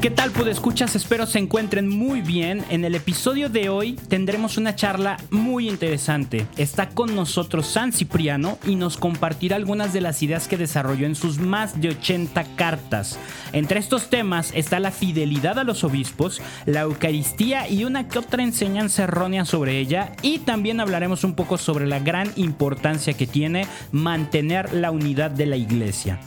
¿Qué 0.00 0.08
tal, 0.08 0.32
escuchas? 0.48 0.96
Espero 0.96 1.26
se 1.26 1.38
encuentren 1.38 1.86
muy 1.86 2.22
bien. 2.22 2.64
En 2.70 2.86
el 2.86 2.94
episodio 2.94 3.50
de 3.50 3.68
hoy 3.68 3.92
tendremos 4.08 4.56
una 4.56 4.74
charla 4.74 5.18
muy 5.30 5.68
interesante. 5.68 6.46
Está 6.56 6.88
con 6.88 7.14
nosotros 7.14 7.66
San 7.66 7.92
Cipriano 7.92 8.58
y 8.66 8.76
nos 8.76 8.96
compartirá 8.96 9.56
algunas 9.56 9.92
de 9.92 10.00
las 10.00 10.22
ideas 10.22 10.48
que 10.48 10.56
desarrolló 10.56 11.04
en 11.04 11.14
sus 11.14 11.38
más 11.38 11.82
de 11.82 11.90
80 11.90 12.56
cartas. 12.56 13.18
Entre 13.52 13.78
estos 13.78 14.08
temas 14.08 14.52
está 14.54 14.80
la 14.80 14.90
fidelidad 14.90 15.58
a 15.58 15.64
los 15.64 15.84
obispos, 15.84 16.40
la 16.64 16.80
Eucaristía 16.80 17.68
y 17.68 17.84
una 17.84 18.08
que 18.08 18.20
otra 18.20 18.42
enseñanza 18.42 19.02
errónea 19.02 19.44
sobre 19.44 19.78
ella. 19.78 20.12
Y 20.22 20.38
también 20.38 20.80
hablaremos 20.80 21.24
un 21.24 21.34
poco 21.34 21.58
sobre 21.58 21.86
la 21.86 21.98
gran 21.98 22.32
importancia 22.36 23.12
que 23.12 23.26
tiene 23.26 23.66
mantener 23.92 24.72
la 24.72 24.92
unidad 24.92 25.30
de 25.30 25.44
la 25.44 25.56
iglesia. 25.56 26.18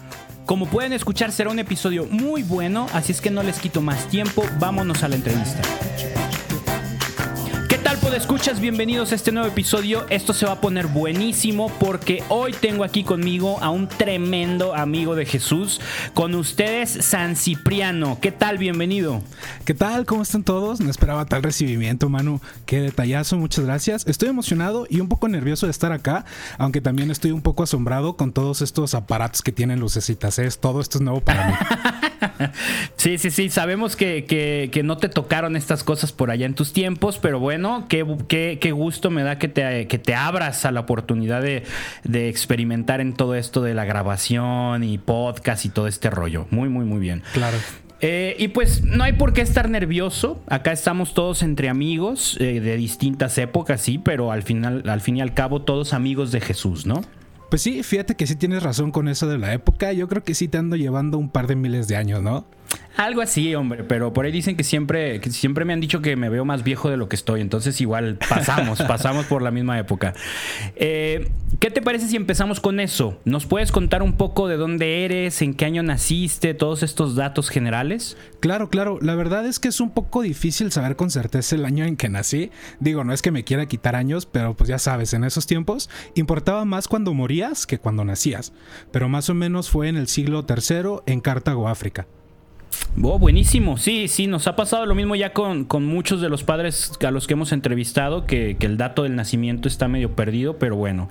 Como 0.45 0.67
pueden 0.67 0.93
escuchar, 0.93 1.31
será 1.31 1.49
un 1.49 1.59
episodio 1.59 2.05
muy 2.09 2.43
bueno, 2.43 2.87
así 2.93 3.11
es 3.11 3.21
que 3.21 3.31
no 3.31 3.43
les 3.43 3.59
quito 3.59 3.81
más 3.81 4.07
tiempo, 4.09 4.43
vámonos 4.59 5.03
a 5.03 5.07
la 5.07 5.15
entrevista 5.15 5.61
escuchas, 8.23 8.61
bienvenidos 8.61 9.11
a 9.11 9.15
este 9.15 9.33
nuevo 9.33 9.49
episodio. 9.49 10.05
Esto 10.09 10.31
se 10.31 10.45
va 10.45 10.53
a 10.53 10.61
poner 10.61 10.87
buenísimo 10.87 11.69
porque 11.77 12.23
hoy 12.29 12.53
tengo 12.53 12.85
aquí 12.85 13.03
conmigo 13.03 13.57
a 13.61 13.69
un 13.69 13.89
tremendo 13.89 14.73
amigo 14.73 15.13
de 15.13 15.25
Jesús. 15.25 15.81
Con 16.13 16.33
ustedes, 16.33 16.89
San 16.89 17.35
Cipriano. 17.35 18.19
¿Qué 18.21 18.31
tal? 18.31 18.57
Bienvenido. 18.59 19.21
¿Qué 19.65 19.73
tal? 19.73 20.05
¿Cómo 20.05 20.21
están 20.21 20.43
todos? 20.43 20.79
No 20.79 20.89
esperaba 20.89 21.25
tal 21.25 21.43
recibimiento, 21.43 22.07
Manu. 22.07 22.39
Qué 22.65 22.79
detallazo, 22.79 23.37
muchas 23.37 23.65
gracias. 23.65 24.07
Estoy 24.07 24.29
emocionado 24.29 24.87
y 24.89 25.01
un 25.01 25.09
poco 25.09 25.27
nervioso 25.27 25.65
de 25.65 25.71
estar 25.71 25.91
acá, 25.91 26.23
aunque 26.57 26.79
también 26.79 27.11
estoy 27.11 27.31
un 27.31 27.41
poco 27.41 27.63
asombrado 27.63 28.15
con 28.15 28.31
todos 28.31 28.61
estos 28.61 28.95
aparatos 28.95 29.41
que 29.41 29.51
tienen 29.51 29.81
lucecitas. 29.81 30.39
¿eh? 30.39 30.49
Todo 30.61 30.79
esto 30.79 30.97
es 30.97 31.01
nuevo 31.01 31.19
para 31.19 31.47
mí. 31.49 31.53
sí, 32.95 33.17
sí, 33.17 33.31
sí. 33.31 33.49
Sabemos 33.49 33.95
que, 33.95 34.25
que 34.25 34.83
no 34.83 34.97
te 34.97 35.09
tocaron 35.09 35.55
estas 35.55 35.83
cosas 35.83 36.11
por 36.11 36.31
allá 36.31 36.45
en 36.45 36.55
tus 36.55 36.73
tiempos, 36.73 37.19
pero 37.19 37.39
bueno, 37.39 37.87
qué, 37.89 38.71
gusto 38.71 39.09
me 39.09 39.23
da 39.23 39.37
que 39.37 39.47
te, 39.47 39.87
que 39.87 39.99
te 39.99 40.15
abras 40.15 40.65
a 40.65 40.71
la 40.71 40.81
oportunidad 40.81 41.41
de, 41.41 41.63
experimentar 42.29 43.01
en 43.01 43.13
todo 43.13 43.35
esto 43.35 43.61
de 43.61 43.73
la 43.73 43.85
grabación 43.85 44.83
y 44.83 44.97
podcast 44.97 45.65
y 45.65 45.69
todo 45.69 45.87
este 45.87 46.09
rollo. 46.09 46.47
Muy, 46.51 46.69
muy, 46.69 46.85
muy 46.85 46.99
bien. 46.99 47.23
Claro. 47.33 47.57
Eh, 48.01 48.35
y 48.37 48.49
pues 48.49 48.83
no 48.83 49.03
hay 49.03 49.13
por 49.13 49.33
qué 49.33 49.41
estar 49.41 49.69
nervioso. 49.69 50.41
Acá 50.47 50.71
estamos 50.71 51.13
todos 51.13 51.41
entre 51.41 51.69
amigos 51.69 52.37
eh, 52.39 52.59
de 52.59 52.75
distintas 52.75 53.37
épocas, 53.37 53.81
sí, 53.81 53.97
pero 53.97 54.31
al 54.31 54.43
final, 54.43 54.83
al 54.89 54.99
fin 54.99 55.17
y 55.17 55.21
al 55.21 55.33
cabo, 55.33 55.61
todos 55.61 55.93
amigos 55.93 56.31
de 56.31 56.41
Jesús, 56.41 56.85
¿no? 56.85 57.01
Pues 57.53 57.61
sí, 57.61 57.83
fíjate 57.83 58.15
que 58.15 58.25
sí 58.25 58.35
tienes 58.35 58.63
razón 58.63 58.89
con 58.89 59.07
eso 59.07 59.27
de 59.27 59.37
la 59.37 59.53
época. 59.53 59.93
Yo 59.93 60.07
creo 60.07 60.23
que 60.23 60.33
sí 60.33 60.47
te 60.47 60.57
ando 60.57 60.75
llevando 60.75 61.19
un 61.19 61.29
par 61.29 61.45
de 61.45 61.55
miles 61.55 61.87
de 61.87 61.95
años, 61.95 62.23
¿no? 62.23 62.47
Algo 62.95 63.21
así, 63.21 63.55
hombre, 63.55 63.83
pero 63.83 64.13
por 64.13 64.25
ahí 64.25 64.31
dicen 64.31 64.55
que 64.55 64.63
siempre, 64.63 65.19
que 65.19 65.31
siempre 65.31 65.65
me 65.65 65.73
han 65.73 65.79
dicho 65.79 66.01
que 66.01 66.15
me 66.15 66.29
veo 66.29 66.45
más 66.45 66.63
viejo 66.63 66.91
de 66.91 66.97
lo 66.97 67.09
que 67.09 67.15
estoy, 67.15 67.41
entonces 67.41 67.81
igual 67.81 68.19
pasamos, 68.29 68.81
pasamos 68.87 69.25
por 69.25 69.41
la 69.41 69.49
misma 69.49 69.79
época. 69.79 70.13
Eh, 70.75 71.31
¿Qué 71.59 71.71
te 71.71 71.81
parece 71.81 72.07
si 72.07 72.15
empezamos 72.15 72.59
con 72.59 72.79
eso? 72.79 73.19
¿Nos 73.25 73.47
puedes 73.47 73.71
contar 73.71 74.03
un 74.03 74.13
poco 74.13 74.47
de 74.47 74.57
dónde 74.57 75.05
eres, 75.05 75.41
en 75.41 75.55
qué 75.55 75.65
año 75.65 75.81
naciste, 75.81 76.53
todos 76.53 76.83
estos 76.83 77.15
datos 77.15 77.49
generales? 77.49 78.15
Claro, 78.39 78.69
claro, 78.69 78.99
la 79.01 79.15
verdad 79.15 79.45
es 79.47 79.59
que 79.59 79.69
es 79.69 79.79
un 79.79 79.91
poco 79.91 80.21
difícil 80.21 80.71
saber 80.71 80.95
con 80.95 81.09
certeza 81.09 81.55
el 81.55 81.65
año 81.65 81.85
en 81.85 81.97
que 81.97 82.09
nací. 82.09 82.51
Digo, 82.79 83.03
no 83.03 83.13
es 83.13 83.23
que 83.23 83.31
me 83.31 83.43
quiera 83.43 83.65
quitar 83.65 83.95
años, 83.95 84.27
pero 84.27 84.55
pues 84.55 84.67
ya 84.67 84.77
sabes, 84.77 85.13
en 85.13 85.23
esos 85.23 85.47
tiempos 85.47 85.89
importaba 86.13 86.63
más 86.63 86.87
cuando 86.87 87.13
morías 87.13 87.65
que 87.65 87.79
cuando 87.79 88.05
nacías, 88.05 88.53
pero 88.91 89.09
más 89.09 89.29
o 89.29 89.33
menos 89.33 89.69
fue 89.69 89.87
en 89.89 89.97
el 89.97 90.07
siglo 90.07 90.45
III 90.47 91.01
en 91.07 91.21
Cartago, 91.21 91.67
África. 91.67 92.05
Oh, 93.01 93.17
buenísimo, 93.17 93.77
sí, 93.77 94.07
sí, 94.07 94.27
nos 94.27 94.47
ha 94.47 94.55
pasado 94.55 94.85
lo 94.85 94.93
mismo 94.93 95.15
ya 95.15 95.33
con, 95.33 95.67
muchos 95.81 96.21
de 96.21 96.29
los 96.29 96.43
padres 96.43 96.91
a 97.05 97.11
los 97.11 97.25
que 97.25 97.33
hemos 97.33 97.51
entrevistado, 97.51 98.25
que, 98.25 98.55
el 98.59 98.77
dato 98.77 99.03
del 99.03 99.15
nacimiento 99.15 99.67
está 99.67 99.87
medio 99.87 100.15
perdido, 100.15 100.57
pero 100.59 100.75
bueno. 100.75 101.09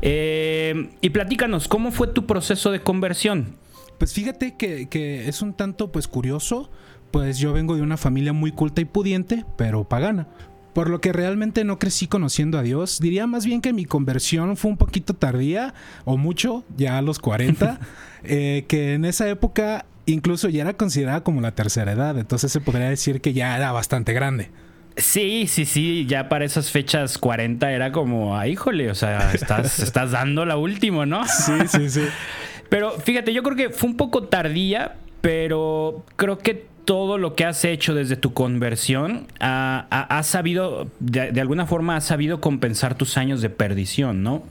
Eh, 0.00 0.90
y 1.00 1.10
platícanos, 1.10 1.68
¿cómo 1.68 1.90
fue 1.90 2.08
tu 2.08 2.26
proceso 2.26 2.70
de 2.70 2.80
conversión? 2.80 3.56
Pues 3.98 4.14
fíjate 4.14 4.56
que, 4.56 4.88
que, 4.88 5.28
es 5.28 5.42
un 5.42 5.52
tanto 5.52 5.92
pues 5.92 6.08
curioso, 6.08 6.70
pues 7.10 7.38
yo 7.38 7.52
vengo 7.52 7.76
de 7.76 7.82
una 7.82 7.96
familia 7.96 8.32
muy 8.32 8.52
culta 8.52 8.80
y 8.80 8.84
pudiente, 8.84 9.44
pero 9.56 9.84
pagana. 9.84 10.28
Por 10.78 10.90
lo 10.90 11.00
que 11.00 11.12
realmente 11.12 11.64
no 11.64 11.80
crecí 11.80 12.06
conociendo 12.06 12.56
a 12.56 12.62
Dios. 12.62 13.00
Diría 13.00 13.26
más 13.26 13.44
bien 13.44 13.60
que 13.60 13.72
mi 13.72 13.84
conversión 13.84 14.56
fue 14.56 14.70
un 14.70 14.76
poquito 14.76 15.12
tardía, 15.12 15.74
o 16.04 16.16
mucho, 16.16 16.62
ya 16.76 16.98
a 16.98 17.02
los 17.02 17.18
40, 17.18 17.80
eh, 18.22 18.64
que 18.68 18.94
en 18.94 19.04
esa 19.04 19.28
época 19.28 19.86
incluso 20.06 20.48
ya 20.48 20.62
era 20.62 20.74
considerada 20.74 21.24
como 21.24 21.40
la 21.40 21.50
tercera 21.50 21.90
edad, 21.90 22.16
entonces 22.16 22.52
se 22.52 22.60
podría 22.60 22.88
decir 22.88 23.20
que 23.20 23.32
ya 23.32 23.56
era 23.56 23.72
bastante 23.72 24.12
grande. 24.12 24.52
Sí, 24.96 25.48
sí, 25.48 25.64
sí, 25.64 26.06
ya 26.06 26.28
para 26.28 26.44
esas 26.44 26.70
fechas 26.70 27.18
40 27.18 27.72
era 27.72 27.90
como, 27.90 28.38
ah, 28.38 28.46
híjole, 28.46 28.88
o 28.88 28.94
sea, 28.94 29.32
estás, 29.32 29.78
estás 29.82 30.12
dando 30.12 30.44
la 30.44 30.58
última, 30.58 31.04
¿no? 31.06 31.26
Sí, 31.26 31.54
sí, 31.66 31.90
sí. 31.90 32.02
Pero 32.68 32.92
fíjate, 32.92 33.32
yo 33.32 33.42
creo 33.42 33.56
que 33.56 33.70
fue 33.70 33.90
un 33.90 33.96
poco 33.96 34.28
tardía, 34.28 34.94
pero 35.22 36.04
creo 36.14 36.38
que 36.38 36.68
todo 36.88 37.18
lo 37.18 37.34
que 37.34 37.44
has 37.44 37.66
hecho 37.66 37.94
desde 37.94 38.16
tu 38.16 38.32
conversión 38.32 39.26
ha, 39.40 40.22
sabido, 40.24 40.90
de, 41.00 41.38
alguna 41.38 41.66
forma, 41.66 41.96
has 41.96 42.06
sabido 42.06 42.40
compensar 42.40 42.94
tus 42.96 43.18
años 43.18 43.42
de 43.42 43.50
perdición, 43.50 44.22
¿no? 44.22 44.42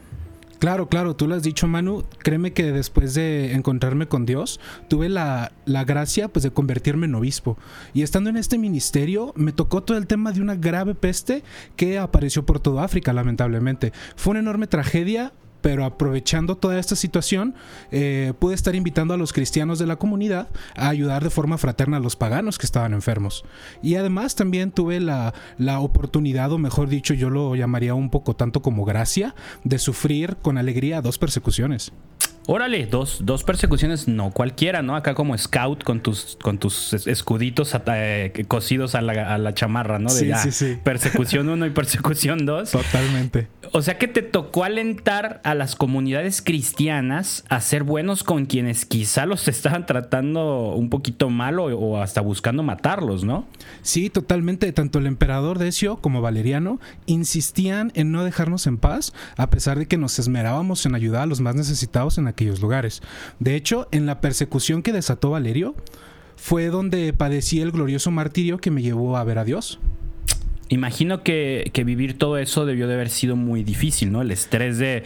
Claro, 0.59 0.87
claro, 0.87 1.15
tú 1.15 1.27
lo 1.27 1.33
has 1.33 1.41
dicho, 1.41 1.65
Manu. 1.65 2.03
Créeme 2.19 2.53
que 2.53 2.71
después 2.71 3.15
de 3.15 3.53
encontrarme 3.53 4.07
con 4.07 4.27
Dios, 4.27 4.59
tuve 4.87 5.09
la, 5.09 5.51
la, 5.65 5.83
gracia 5.83 6.27
pues, 6.27 6.43
de 6.43 6.51
convertirme 6.51 7.07
en 7.07 7.15
obispo. 7.15 7.57
Y 7.95 8.03
estando 8.03 8.29
en 8.29 8.37
este 8.37 8.59
ministerio, 8.59 9.33
me 9.35 9.51
tocó 9.51 9.81
todo 9.81 9.97
el 9.97 10.05
tema 10.05 10.31
de 10.31 10.39
una 10.39 10.53
grave 10.53 10.93
peste 10.93 11.41
que 11.75 11.97
apareció 11.97 12.45
por 12.45 12.59
toda 12.59 12.83
África, 12.83 13.13
lamentablemente. 13.13 13.93
Fue 14.15 14.31
una 14.31 14.41
enorme 14.41 14.67
tragedia, 14.67 15.33
pero 15.67 15.83
aprovechando 15.83 16.55
toda 16.55 16.79
esta 16.79 16.95
situación, 16.95 17.53
eh, 17.91 18.31
pude 18.39 18.55
estar 18.55 18.73
invitando 18.73 19.13
a 19.13 19.17
los 19.17 19.33
cristianos 19.33 19.79
de 19.79 19.85
la 19.85 19.97
comunidad 19.97 20.47
a 20.77 20.87
ayudar 20.87 21.25
de 21.25 21.29
forma 21.29 21.57
fraterna 21.57 21.97
a 21.97 21.99
los 21.99 22.15
paganos 22.15 22.57
que 22.57 22.65
estaban 22.65 22.93
enfermos. 22.93 23.43
Y 23.83 23.95
además 23.95 24.35
también 24.35 24.71
tuve 24.71 25.01
la, 25.01 25.33
la 25.57 25.81
oportunidad, 25.81 26.53
o 26.53 26.57
mejor 26.57 26.87
dicho, 26.87 27.13
yo 27.13 27.29
lo 27.29 27.53
llamaría 27.53 27.95
un 27.95 28.09
poco 28.09 28.33
tanto 28.33 28.61
como 28.61 28.85
gracia, 28.85 29.35
de 29.65 29.77
sufrir 29.77 30.37
con 30.37 30.57
alegría 30.57 31.01
dos 31.01 31.17
persecuciones. 31.17 31.91
Órale, 32.49 32.85
dos, 32.85 33.19
dos 33.23 33.43
persecuciones, 33.43 34.07
no 34.07 34.31
cualquiera, 34.31 34.81
¿no? 34.81 34.95
Acá 34.95 35.13
como 35.15 35.37
scout 35.37 35.83
con 35.83 35.99
tus, 35.99 36.37
con 36.41 36.57
tus 36.57 36.93
escuditos 36.93 37.75
eh, 37.87 38.45
cosidos 38.47 38.95
a 38.95 39.01
la, 39.01 39.35
a 39.35 39.37
la, 39.37 39.53
chamarra, 39.53 39.99
¿no? 39.99 40.09
De, 40.13 40.19
sí, 40.19 40.31
sí, 40.43 40.51
sí. 40.51 40.79
Persecución 40.83 41.49
1 41.49 41.65
y 41.65 41.69
persecución 41.71 42.45
2. 42.45 42.71
Totalmente. 42.71 43.49
O 43.73 43.81
sea 43.81 43.97
que 43.97 44.07
te 44.07 44.21
tocó 44.21 44.63
alentar 44.63 45.41
a 45.43 45.55
las 45.55 45.75
comunidades 45.75 46.41
cristianas 46.41 47.43
a 47.49 47.59
ser 47.59 47.83
buenos 47.83 48.23
con 48.23 48.45
quienes 48.45 48.85
quizá 48.85 49.25
los 49.25 49.47
estaban 49.49 49.85
tratando 49.85 50.73
un 50.73 50.89
poquito 50.89 51.29
mal 51.29 51.59
o, 51.59 52.01
hasta 52.01 52.21
buscando 52.21 52.63
matarlos, 52.63 53.25
¿no? 53.25 53.45
Sí, 53.81 54.09
totalmente. 54.09 54.71
Tanto 54.71 54.99
el 54.99 55.07
emperador 55.07 55.59
Decio 55.59 55.97
como 55.97 56.21
Valeriano 56.21 56.79
insistían 57.07 57.91
en 57.93 58.13
no 58.13 58.23
dejarnos 58.23 58.67
en 58.67 58.77
paz, 58.77 59.13
a 59.35 59.49
pesar 59.49 59.77
de 59.77 59.87
que 59.87 59.97
nos 59.97 60.17
esmerábamos 60.17 60.85
en 60.85 60.95
ayudar 60.95 61.23
a 61.23 61.25
los 61.25 61.41
más 61.41 61.55
necesitados 61.55 62.17
en 62.17 62.27
aquellos 62.37 62.61
lugares. 62.61 63.01
De 63.39 63.55
hecho, 63.55 63.87
en 63.91 64.05
la 64.05 64.21
persecución 64.21 64.83
que 64.83 64.93
desató 64.93 65.31
Valerio, 65.31 65.75
fue 66.35 66.67
donde 66.67 67.11
padecí 67.13 67.59
el 67.59 67.71
glorioso 67.71 68.11
martirio 68.11 68.59
que 68.59 68.69
me 68.69 68.83
llevó 68.83 69.17
a 69.17 69.23
ver 69.23 69.39
a 69.39 69.43
Dios. 69.43 69.79
Imagino 70.69 71.23
que, 71.23 71.71
que, 71.73 71.83
vivir 71.83 72.17
todo 72.17 72.37
eso 72.37 72.65
debió 72.65 72.87
de 72.87 72.93
haber 72.93 73.09
sido 73.09 73.35
muy 73.35 73.63
difícil, 73.63 74.11
¿no? 74.11 74.21
El 74.21 74.31
estrés 74.31 74.77
de 74.77 75.03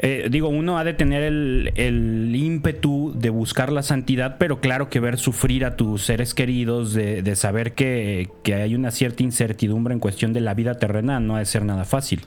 eh, 0.00 0.28
digo, 0.30 0.48
uno 0.48 0.78
ha 0.78 0.84
de 0.84 0.94
tener 0.94 1.24
el, 1.24 2.32
ímpetu 2.34 3.12
de 3.16 3.30
buscar 3.30 3.72
la 3.72 3.82
santidad, 3.82 4.36
pero 4.38 4.60
claro 4.60 4.88
que 4.88 5.00
ver 5.00 5.18
sufrir 5.18 5.64
a 5.64 5.74
tus 5.74 6.04
seres 6.04 6.34
queridos, 6.34 6.92
de, 6.92 7.36
saber 7.36 7.74
que, 7.74 8.30
hay 8.46 8.74
una 8.74 8.92
cierta 8.92 9.22
incertidumbre 9.22 9.92
en 9.92 10.00
cuestión 10.00 10.32
de 10.32 10.40
la 10.40 10.54
vida 10.54 10.74
terrena, 10.74 11.18
no 11.18 11.34
ha 11.34 11.40
de 11.40 11.46
ser 11.46 11.64
nada 11.64 11.84
fácil. 11.84 12.22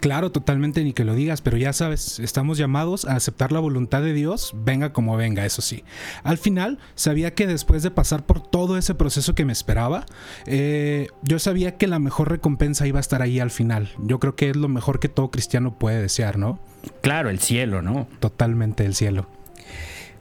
Claro, 0.00 0.32
totalmente, 0.32 0.84
ni 0.84 0.92
que 0.92 1.04
lo 1.04 1.14
digas, 1.14 1.40
pero 1.40 1.56
ya 1.56 1.72
sabes, 1.72 2.18
estamos 2.18 2.58
llamados 2.58 3.06
a 3.06 3.16
aceptar 3.16 3.52
la 3.52 3.60
voluntad 3.60 4.02
de 4.02 4.12
Dios, 4.12 4.52
venga 4.54 4.92
como 4.92 5.16
venga, 5.16 5.46
eso 5.46 5.62
sí. 5.62 5.82
Al 6.24 6.36
final, 6.36 6.78
sabía 6.94 7.34
que 7.34 7.46
después 7.46 7.82
de 7.82 7.90
pasar 7.90 8.26
por 8.26 8.46
todo 8.46 8.76
ese 8.76 8.94
proceso 8.94 9.34
que 9.34 9.46
me 9.46 9.52
esperaba, 9.52 10.04
eh, 10.46 11.08
yo 11.22 11.38
sabía 11.38 11.78
que 11.78 11.86
la 11.86 11.98
mejor 11.98 12.30
recompensa 12.30 12.86
iba 12.86 12.98
a 12.98 13.00
estar 13.00 13.22
ahí 13.22 13.40
al 13.40 13.50
final. 13.50 13.90
Yo 13.98 14.20
creo 14.20 14.36
que 14.36 14.50
es 14.50 14.56
lo 14.56 14.68
mejor 14.68 15.00
que 15.00 15.08
todo 15.08 15.30
cristiano 15.30 15.78
puede 15.78 16.02
desear, 16.02 16.38
¿no? 16.38 16.60
Claro, 17.00 17.30
el 17.30 17.40
cielo, 17.40 17.82
¿no? 17.82 18.08
Totalmente 18.20 18.84
el 18.84 18.94
cielo. 18.94 19.26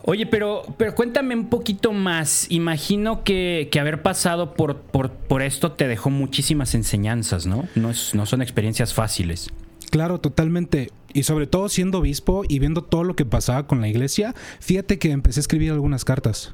Oye, 0.06 0.26
pero, 0.26 0.64
pero 0.78 0.96
cuéntame 0.96 1.34
un 1.34 1.48
poquito 1.48 1.94
más. 1.94 2.48
Imagino 2.50 3.24
que, 3.24 3.70
haber 3.80 4.02
pasado 4.02 4.54
por, 4.54 4.82
por, 4.82 5.42
esto 5.42 5.72
te 5.72 5.88
dejó 5.88 6.10
muchísimas 6.10 6.76
enseñanzas, 6.76 7.46
¿no? 7.46 7.68
No, 7.76 7.92
no 8.14 8.26
son 8.26 8.42
experiencias 8.42 8.94
fáciles. 8.94 9.50
Claro, 9.92 10.20
totalmente. 10.20 10.92
Y 11.14 11.24
sobre 11.24 11.48
todo 11.48 11.70
siendo 11.70 12.00
obispo 12.00 12.44
y 12.50 12.60
viendo 12.60 12.84
todo 12.84 13.06
lo 13.06 13.16
que 13.16 13.26
pasaba 13.26 13.66
con 13.66 13.80
la 13.80 13.88
iglesia, 13.88 14.36
fíjate 14.60 15.00
que 15.00 15.12
empecé 15.12 15.40
a 15.40 15.42
escribir 15.42 15.72
algunas 15.72 16.04
cartas. 16.04 16.54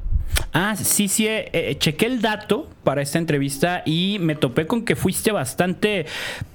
Ah, 0.52 0.76
sí, 0.76 1.08
sí, 1.08 1.28
eh, 1.28 1.50
eh, 1.54 1.76
chequé 1.78 2.08
el 2.08 2.22
dato 2.22 2.70
para 2.84 3.02
esta 3.02 3.20
entrevista 3.20 3.84
y 3.86 4.18
me 4.20 4.36
topé 4.36 4.66
con 4.66 4.84
que 4.84 4.96
fuiste 4.96 5.32
bastante 5.32 6.06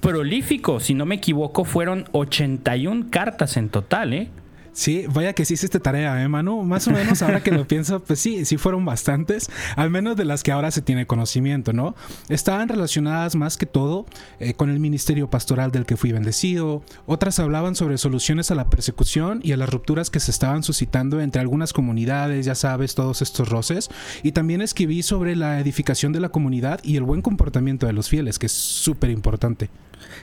prolífico. 0.01 0.79
Si 0.79 0.93
no 0.93 1.05
me 1.05 1.15
equivoco, 1.15 1.63
fueron 1.63 2.05
81 2.11 3.07
cartas 3.09 3.55
en 3.57 3.69
total, 3.69 4.13
¿eh? 4.13 4.29
Sí, 4.75 5.05
vaya 5.07 5.31
que 5.31 5.45
sí 5.45 5.53
hiciste 5.53 5.79
tarea, 5.79 6.21
¿eh, 6.21 6.27
Manu? 6.27 6.63
Más 6.63 6.85
o 6.89 6.91
menos, 6.91 7.21
ahora 7.21 7.41
que 7.41 7.51
lo 7.51 7.65
pienso, 7.67 8.01
pues 8.01 8.19
sí, 8.19 8.43
sí 8.43 8.57
fueron 8.57 8.83
bastantes, 8.83 9.49
al 9.77 9.89
menos 9.89 10.17
de 10.17 10.25
las 10.25 10.43
que 10.43 10.51
ahora 10.51 10.69
se 10.69 10.81
tiene 10.81 11.07
conocimiento, 11.07 11.71
¿no? 11.71 11.95
Estaban 12.27 12.67
relacionadas 12.67 13.37
más 13.37 13.55
que 13.55 13.67
todo 13.67 14.05
eh, 14.41 14.53
con 14.53 14.69
el 14.69 14.81
ministerio 14.81 15.29
pastoral 15.29 15.71
del 15.71 15.85
que 15.85 15.95
fui 15.95 16.11
bendecido, 16.11 16.83
otras 17.05 17.39
hablaban 17.39 17.75
sobre 17.75 17.97
soluciones 17.97 18.51
a 18.51 18.55
la 18.55 18.69
persecución 18.69 19.39
y 19.41 19.53
a 19.53 19.57
las 19.57 19.69
rupturas 19.69 20.09
que 20.09 20.19
se 20.19 20.31
estaban 20.31 20.61
suscitando 20.61 21.21
entre 21.21 21.39
algunas 21.39 21.71
comunidades, 21.71 22.45
ya 22.45 22.55
sabes, 22.55 22.95
todos 22.95 23.21
estos 23.21 23.47
roces, 23.47 23.89
y 24.23 24.33
también 24.33 24.61
escribí 24.61 25.03
sobre 25.03 25.37
la 25.37 25.61
edificación 25.61 26.11
de 26.11 26.19
la 26.19 26.27
comunidad 26.27 26.81
y 26.83 26.97
el 26.97 27.03
buen 27.03 27.21
comportamiento 27.21 27.87
de 27.87 27.93
los 27.93 28.09
fieles, 28.09 28.37
que 28.39 28.47
es 28.47 28.51
súper 28.51 29.09
importante. 29.09 29.69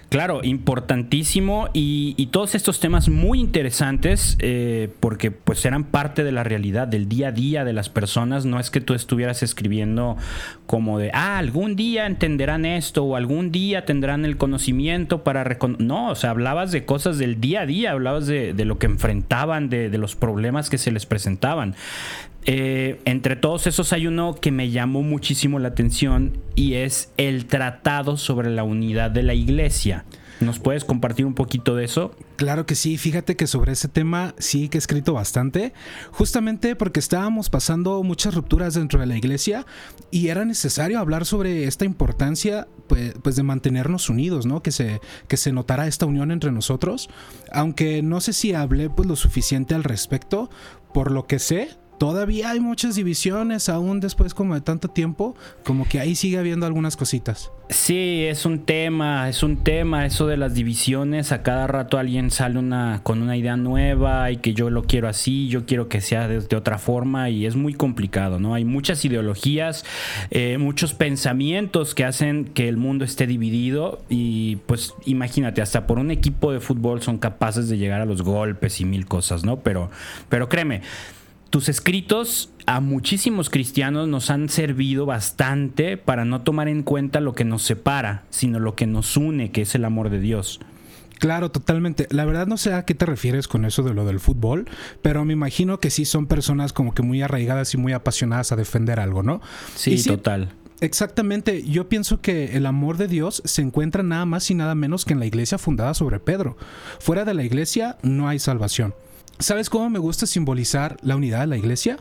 Claro, 0.08 0.40
importantísimo 0.42 1.68
y, 1.72 2.26
todos 2.32 2.54
estos 2.54 2.80
temas 2.80 3.08
muy 3.08 3.40
interesantes 3.40 4.36
eh, 4.44 4.90
porque 4.98 5.30
pues 5.30 5.64
eran 5.64 5.84
parte 5.84 6.24
de 6.24 6.32
la 6.32 6.42
realidad, 6.42 6.88
del 6.88 7.08
día 7.08 7.28
a 7.28 7.32
día 7.32 7.64
de 7.64 7.72
las 7.72 7.88
personas. 7.88 8.44
No 8.44 8.58
es 8.58 8.70
que 8.70 8.80
tú 8.80 8.92
estuvieras 8.92 9.44
escribiendo 9.44 10.16
como 10.66 10.98
de, 10.98 11.12
ah, 11.14 11.38
algún 11.38 11.76
día 11.76 12.06
entenderán 12.06 12.64
esto 12.64 13.04
o 13.04 13.14
algún 13.14 13.52
día 13.52 13.84
tendrán 13.84 14.24
el 14.24 14.36
conocimiento 14.36 15.22
para 15.22 15.44
reconocer. 15.44 15.86
No, 15.86 16.10
o 16.10 16.16
sea, 16.16 16.30
hablabas 16.30 16.72
de 16.72 16.84
cosas 16.84 17.18
del 17.18 17.40
día 17.40 17.60
a 17.60 17.66
día, 17.66 17.92
hablabas 17.92 18.26
de, 18.26 18.52
lo 18.64 18.80
que 18.80 18.86
enfrentaban, 18.86 19.70
de, 19.70 19.96
los 19.96 20.16
problemas 20.16 20.70
que 20.70 20.78
se 20.78 20.90
les 20.90 21.06
presentaban. 21.06 21.76
Eh, 22.44 23.00
entre 23.04 23.36
todos 23.36 23.68
esos 23.68 23.92
hay 23.92 24.08
uno 24.08 24.34
que 24.34 24.50
me 24.50 24.70
llamó 24.70 25.02
muchísimo 25.02 25.60
la 25.60 25.68
atención 25.68 26.36
y 26.56 26.74
es 26.74 27.12
el 27.16 27.46
tratado 27.46 28.16
sobre 28.16 28.50
la 28.50 28.64
unidad 28.64 29.12
de 29.12 29.22
la 29.22 29.34
iglesia. 29.34 30.04
¿Nos 30.42 30.58
puedes 30.58 30.84
compartir 30.84 31.24
un 31.24 31.34
poquito 31.34 31.76
de 31.76 31.84
eso? 31.84 32.14
Claro 32.36 32.66
que 32.66 32.74
sí, 32.74 32.98
fíjate 32.98 33.36
que 33.36 33.46
sobre 33.46 33.72
ese 33.72 33.88
tema 33.88 34.34
sí 34.38 34.68
que 34.68 34.78
he 34.78 34.80
escrito 34.80 35.12
bastante, 35.12 35.72
justamente 36.10 36.74
porque 36.74 37.00
estábamos 37.00 37.48
pasando 37.48 38.02
muchas 38.02 38.34
rupturas 38.34 38.74
dentro 38.74 38.98
de 39.00 39.06
la 39.06 39.16
iglesia 39.16 39.64
y 40.10 40.28
era 40.28 40.44
necesario 40.44 40.98
hablar 40.98 41.24
sobre 41.24 41.64
esta 41.64 41.84
importancia 41.84 42.66
pues, 42.88 43.14
pues, 43.22 43.36
de 43.36 43.44
mantenernos 43.44 44.08
unidos, 44.10 44.44
¿no? 44.44 44.62
Que 44.62 44.72
se, 44.72 45.00
que 45.28 45.36
se 45.36 45.52
notara 45.52 45.86
esta 45.86 46.06
unión 46.06 46.32
entre 46.32 46.50
nosotros, 46.50 47.08
aunque 47.52 48.02
no 48.02 48.20
sé 48.20 48.32
si 48.32 48.52
hablé 48.52 48.90
pues 48.90 49.08
lo 49.08 49.16
suficiente 49.16 49.74
al 49.74 49.84
respecto, 49.84 50.50
por 50.92 51.10
lo 51.10 51.26
que 51.26 51.38
sé, 51.38 51.70
todavía 52.02 52.50
hay 52.50 52.58
muchas 52.58 52.96
divisiones, 52.96 53.68
aún 53.68 54.00
después 54.00 54.34
como 54.34 54.56
de 54.56 54.60
tanto 54.60 54.88
tiempo, 54.88 55.36
como 55.62 55.88
que 55.88 56.00
ahí 56.00 56.16
sigue 56.16 56.36
habiendo 56.36 56.66
algunas 56.66 56.96
cositas. 56.96 57.52
Sí, 57.68 58.24
es 58.24 58.44
un 58.44 58.64
tema, 58.64 59.28
es 59.28 59.44
un 59.44 59.62
tema 59.62 60.04
eso 60.04 60.26
de 60.26 60.36
las 60.36 60.52
divisiones. 60.52 61.30
A 61.30 61.44
cada 61.44 61.68
rato 61.68 61.98
alguien 61.98 62.32
sale 62.32 62.58
una, 62.58 63.02
con 63.04 63.22
una 63.22 63.36
idea 63.36 63.56
nueva 63.56 64.32
y 64.32 64.38
que 64.38 64.52
yo 64.52 64.68
lo 64.68 64.82
quiero 64.82 65.06
así, 65.06 65.46
yo 65.46 65.64
quiero 65.64 65.88
que 65.88 66.00
sea 66.00 66.26
de, 66.26 66.56
otra 66.56 66.78
forma 66.78 67.30
y 67.30 67.46
es 67.46 67.54
muy 67.54 67.72
complicado, 67.72 68.40
¿no? 68.40 68.54
Hay 68.54 68.64
muchas 68.64 69.04
ideologías, 69.04 69.84
eh, 70.32 70.58
muchos 70.58 70.94
pensamientos 70.94 71.94
que 71.94 72.04
hacen 72.04 72.46
que 72.46 72.68
el 72.68 72.78
mundo 72.78 73.04
esté 73.04 73.28
dividido 73.28 74.02
y 74.08 74.56
pues 74.66 74.92
imagínate, 75.04 75.62
hasta 75.62 75.86
por 75.86 76.00
un 76.00 76.10
equipo 76.10 76.50
de 76.50 76.58
fútbol 76.58 77.00
son 77.00 77.18
capaces 77.18 77.68
de 77.68 77.78
llegar 77.78 78.00
a 78.00 78.06
los 78.06 78.22
golpes 78.22 78.80
y 78.80 78.84
mil 78.84 79.06
cosas, 79.06 79.44
¿no? 79.44 79.60
Pero, 79.60 79.88
pero 80.28 80.48
créeme. 80.48 80.82
Tus 81.52 81.68
escritos 81.68 82.48
a 82.64 82.80
muchísimos 82.80 83.50
cristianos 83.50 84.08
nos 84.08 84.30
han 84.30 84.48
servido 84.48 85.04
bastante 85.04 85.98
para 85.98 86.24
no 86.24 86.40
tomar 86.40 86.66
en 86.66 86.82
cuenta 86.82 87.20
lo 87.20 87.34
que 87.34 87.44
nos 87.44 87.62
separa, 87.62 88.24
sino 88.30 88.58
lo 88.58 88.74
que 88.74 88.86
nos 88.86 89.18
une, 89.18 89.50
que 89.50 89.60
es 89.60 89.74
el 89.74 89.84
amor 89.84 90.08
de 90.08 90.18
Dios. 90.18 90.60
Claro, 91.18 91.50
totalmente. 91.50 92.08
La 92.08 92.24
verdad 92.24 92.46
no 92.46 92.56
sé 92.56 92.72
a 92.72 92.86
qué 92.86 92.94
te 92.94 93.04
refieres 93.04 93.48
con 93.48 93.66
eso 93.66 93.82
de 93.82 93.92
lo 93.92 94.06
del 94.06 94.18
fútbol, 94.18 94.66
pero 95.02 95.26
me 95.26 95.34
imagino 95.34 95.78
que 95.78 95.90
sí 95.90 96.06
son 96.06 96.26
personas 96.26 96.72
como 96.72 96.94
que 96.94 97.02
muy 97.02 97.20
arraigadas 97.20 97.74
y 97.74 97.76
muy 97.76 97.92
apasionadas 97.92 98.50
a 98.52 98.56
defender 98.56 98.98
algo, 98.98 99.22
¿no? 99.22 99.42
Sí, 99.74 100.02
total. 100.02 100.54
Exactamente, 100.80 101.64
yo 101.64 101.86
pienso 101.86 102.22
que 102.22 102.56
el 102.56 102.64
amor 102.64 102.96
de 102.96 103.08
Dios 103.08 103.42
se 103.44 103.60
encuentra 103.60 104.02
nada 104.02 104.24
más 104.24 104.50
y 104.50 104.54
nada 104.54 104.74
menos 104.74 105.04
que 105.04 105.12
en 105.12 105.20
la 105.20 105.26
iglesia 105.26 105.58
fundada 105.58 105.92
sobre 105.92 106.18
Pedro. 106.18 106.56
Fuera 106.98 107.26
de 107.26 107.34
la 107.34 107.44
iglesia 107.44 107.98
no 108.02 108.26
hay 108.26 108.38
salvación. 108.38 108.94
¿Sabes 109.38 109.70
cómo 109.70 109.90
me 109.90 109.98
gusta 109.98 110.26
simbolizar 110.26 110.96
la 111.02 111.16
unidad 111.16 111.40
de 111.40 111.46
la 111.48 111.56
iglesia? 111.56 111.98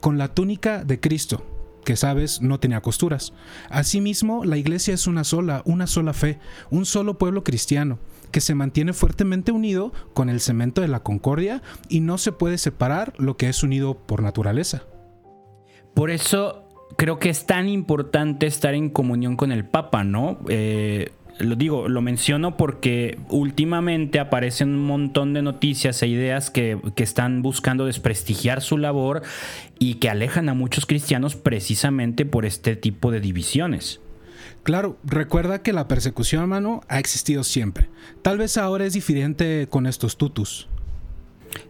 Con 0.00 0.18
la 0.18 0.28
túnica 0.28 0.84
de 0.84 1.00
Cristo, 1.00 1.44
que 1.84 1.96
sabes 1.96 2.40
no 2.40 2.60
tenía 2.60 2.80
costuras. 2.80 3.32
Asimismo, 3.68 4.44
la 4.44 4.56
iglesia 4.56 4.94
es 4.94 5.06
una 5.06 5.24
sola, 5.24 5.62
una 5.64 5.86
sola 5.86 6.12
fe, 6.12 6.38
un 6.70 6.86
solo 6.86 7.18
pueblo 7.18 7.42
cristiano, 7.42 7.98
que 8.30 8.40
se 8.40 8.54
mantiene 8.54 8.92
fuertemente 8.92 9.52
unido 9.52 9.92
con 10.14 10.28
el 10.28 10.40
cemento 10.40 10.80
de 10.80 10.88
la 10.88 11.00
concordia 11.00 11.62
y 11.88 12.00
no 12.00 12.18
se 12.18 12.32
puede 12.32 12.58
separar 12.58 13.12
lo 13.18 13.36
que 13.36 13.48
es 13.48 13.62
unido 13.62 13.98
por 13.98 14.22
naturaleza. 14.22 14.84
Por 15.94 16.10
eso 16.10 16.68
creo 16.96 17.18
que 17.18 17.30
es 17.30 17.46
tan 17.46 17.68
importante 17.68 18.46
estar 18.46 18.74
en 18.74 18.90
comunión 18.90 19.36
con 19.36 19.52
el 19.52 19.64
Papa, 19.64 20.04
¿no? 20.04 20.38
Eh, 20.48 21.12
lo 21.38 21.56
digo, 21.56 21.88
lo 21.88 22.00
menciono 22.00 22.56
porque 22.56 23.18
últimamente 23.28 24.20
aparecen 24.20 24.70
un 24.70 24.86
montón 24.86 25.34
de 25.34 25.42
noticias 25.42 26.02
e 26.02 26.08
ideas 26.08 26.50
que, 26.50 26.78
están 26.96 27.42
buscando 27.42 27.86
desprestigiar 27.86 28.60
su 28.60 28.76
labor 28.76 29.22
y 29.78 29.94
que 29.94 30.10
alejan 30.10 30.48
a 30.48 30.54
muchos 30.54 30.84
cristianos 30.84 31.36
precisamente 31.36 32.26
por 32.26 32.44
este 32.44 32.76
tipo 32.76 33.10
de 33.10 33.20
divisiones. 33.20 34.00
Claro, 34.62 34.98
recuerda 35.04 35.62
que 35.62 35.72
la 35.72 35.88
persecución, 35.88 36.42
hermano, 36.42 36.82
ha 36.88 36.98
existido 36.98 37.44
siempre. 37.44 37.88
Tal 38.22 38.36
vez 38.36 38.58
ahora 38.58 38.84
es 38.84 38.92
diferente 38.92 39.66
con 39.70 39.86
estos 39.86 40.18
tutus. 40.18 40.68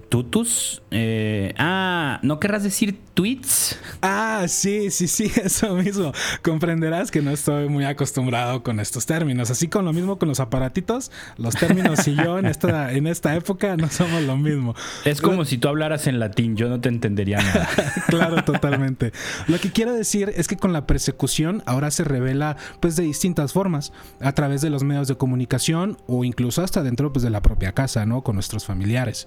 ¿Tutus? 0.08 0.82
Eh, 0.90 1.52
ah, 1.58 2.19
¿no 2.22 2.40
querrás 2.40 2.62
decir 2.62 2.99
tweets? 3.12 3.78
Ah, 4.00 4.46
sí, 4.49 4.90
sí, 4.90 5.06
sí, 5.06 5.31
eso 5.44 5.75
mismo. 5.75 6.12
Comprenderás 6.43 7.10
que 7.10 7.20
no 7.20 7.31
estoy 7.31 7.69
muy 7.69 7.84
acostumbrado 7.84 8.62
con 8.62 8.81
estos 8.81 9.05
términos. 9.05 9.50
Así 9.50 9.69
con 9.69 9.84
lo 9.84 9.93
mismo 9.93 10.19
con 10.19 10.28
los 10.28 10.40
aparatitos, 10.40 11.12
los 11.37 11.55
términos 11.56 12.08
y 12.08 12.14
yo 12.14 12.38
en 12.38 12.46
esta, 12.46 12.93
en 12.93 13.06
esta 13.06 13.34
época 13.34 13.76
no 13.76 13.90
somos 13.90 14.22
lo 14.22 14.37
mismo. 14.37 14.75
Es 15.05 15.20
como 15.20 15.44
si 15.44 15.58
tú 15.58 15.69
hablaras 15.69 16.06
en 16.06 16.19
latín, 16.19 16.56
yo 16.56 16.69
no 16.69 16.81
te 16.81 16.88
entendería 16.88 17.38
nada. 17.38 17.69
claro, 18.08 18.42
totalmente. 18.44 19.12
Lo 19.47 19.59
que 19.59 19.73
quiero 19.73 19.92
decir 19.92 20.33
es 20.35 20.49
que 20.49 20.56
con 20.56 20.73
la 20.73 20.87
persecución 20.87 21.62
ahora 21.66 21.90
se 21.90 22.04
revela 22.04 22.56
pues 22.80 22.97
de 22.97 23.02
distintas 23.02 23.52
formas, 23.52 23.92
a 24.21 24.33
través 24.33 24.62
de 24.62 24.71
los 24.71 24.85
medios 24.85 25.09
de 25.09 25.16
comunicación 25.16 25.99
o 26.06 26.25
incluso 26.25 26.62
hasta 26.62 26.83
dentro 26.83 27.12
pues, 27.12 27.23
de 27.23 27.30
la 27.30 27.42
propia 27.42 27.73
casa, 27.73 28.06
¿no? 28.06 28.23
Con 28.23 28.37
nuestros 28.37 28.64
familiares. 28.64 29.26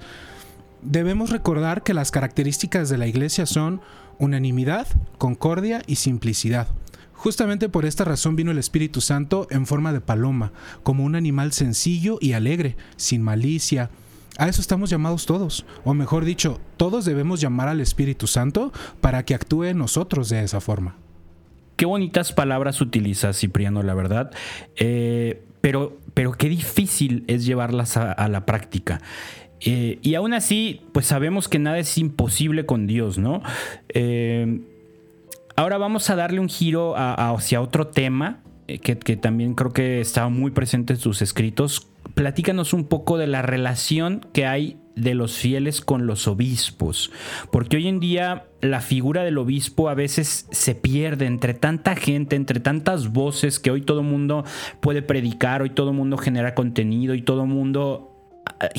Debemos 0.82 1.30
recordar 1.30 1.84
que 1.84 1.94
las 1.94 2.10
características 2.10 2.90
de 2.90 2.98
la 2.98 3.08
iglesia 3.08 3.46
son 3.46 3.82
unanimidad, 4.18 4.88
concordia 5.18 5.84
y 5.86 5.96
simplicidad. 5.98 6.68
Justamente 7.14 7.70
por 7.70 7.86
esta 7.86 8.04
razón 8.04 8.36
vino 8.36 8.50
el 8.50 8.58
Espíritu 8.58 9.00
Santo 9.00 9.46
en 9.52 9.68
forma 9.68 9.94
de 9.94 10.02
paloma, 10.02 10.54
como 10.82 11.04
un 11.04 11.16
animal 11.16 11.52
sencillo 11.52 12.18
y 12.20 12.34
alegre, 12.34 12.78
sin 12.96 13.22
malicia. 13.22 13.92
A 14.40 14.48
eso 14.48 14.60
estamos 14.60 14.90
llamados 14.90 15.28
todos, 15.28 15.68
o 15.84 15.94
mejor 15.94 16.26
dicho, 16.26 16.60
todos 16.78 17.06
debemos 17.06 17.42
llamar 17.42 17.68
al 17.68 17.80
Espíritu 17.80 18.26
Santo 18.26 18.74
para 19.02 19.24
que 19.24 19.36
actúe 19.36 19.66
en 19.66 19.78
nosotros 19.78 20.30
de 20.30 20.44
esa 20.44 20.62
forma. 20.62 20.96
Qué 21.76 21.86
bonitas 21.86 22.34
palabras 22.34 22.82
utilizas, 22.82 23.38
Cipriano, 23.40 23.84
la 23.84 23.94
verdad. 23.94 24.32
Eh, 24.78 25.44
pero, 25.62 26.00
pero 26.16 26.32
qué 26.32 26.50
difícil 26.50 27.24
es 27.28 27.46
llevarlas 27.46 27.98
a 27.98 28.28
la 28.30 28.48
práctica. 28.48 29.00
Eh, 29.64 30.00
y 30.02 30.16
aún 30.16 30.34
así, 30.34 30.82
pues 30.92 31.06
sabemos 31.06 31.48
que 31.48 31.60
nada 31.60 31.78
es 31.80 31.98
imposible 31.98 32.66
con 32.66 32.88
Dios, 32.88 33.18
¿no? 33.18 33.42
Eh, 33.90 34.62
ahora 35.56 35.78
vamos 35.78 36.10
a 36.10 36.16
darle 36.16 36.40
un 36.40 36.50
giro 36.50 36.96
hacia 36.98 37.62
otro 37.62 37.88
tema 37.88 38.42
eh, 38.68 38.80
que, 38.80 38.96
también 39.18 39.54
creo 39.54 39.72
que 39.72 40.02
estaba 40.02 40.30
muy 40.30 40.52
presente 40.52 40.94
en 40.94 41.00
sus 41.00 41.22
escritos. 41.22 41.88
Platícanos 42.16 42.74
un 42.74 42.86
poco 42.86 43.18
de 43.18 43.28
la 43.28 43.42
relación 43.42 44.26
que 44.34 44.46
hay 44.46 44.78
de 44.96 45.14
los 45.14 45.38
fieles 45.38 45.80
con 45.80 46.06
los 46.06 46.28
obispos, 46.28 47.12
porque 47.50 47.78
hoy 47.78 47.88
en 47.88 48.02
día 48.02 48.48
la 48.60 48.82
figura 48.82 49.24
del 49.24 49.38
obispo 49.38 49.88
a 49.88 49.94
veces 49.94 50.48
se 50.52 50.76
pierde 50.76 51.28
entre 51.28 51.54
tanta 51.54 51.96
gente, 51.96 52.36
entre 52.36 52.60
tantas 52.60 53.14
voces 53.14 53.58
que 53.58 53.72
hoy 53.72 53.82
todo 53.82 54.04
mundo 54.04 54.44
puede 54.82 55.02
predicar, 55.02 55.62
hoy 55.62 55.70
todo 55.70 55.94
mundo 55.94 56.18
genera 56.18 56.56
contenido 56.56 57.16
y 57.16 57.22
todo 57.22 57.46
mundo 57.46 58.11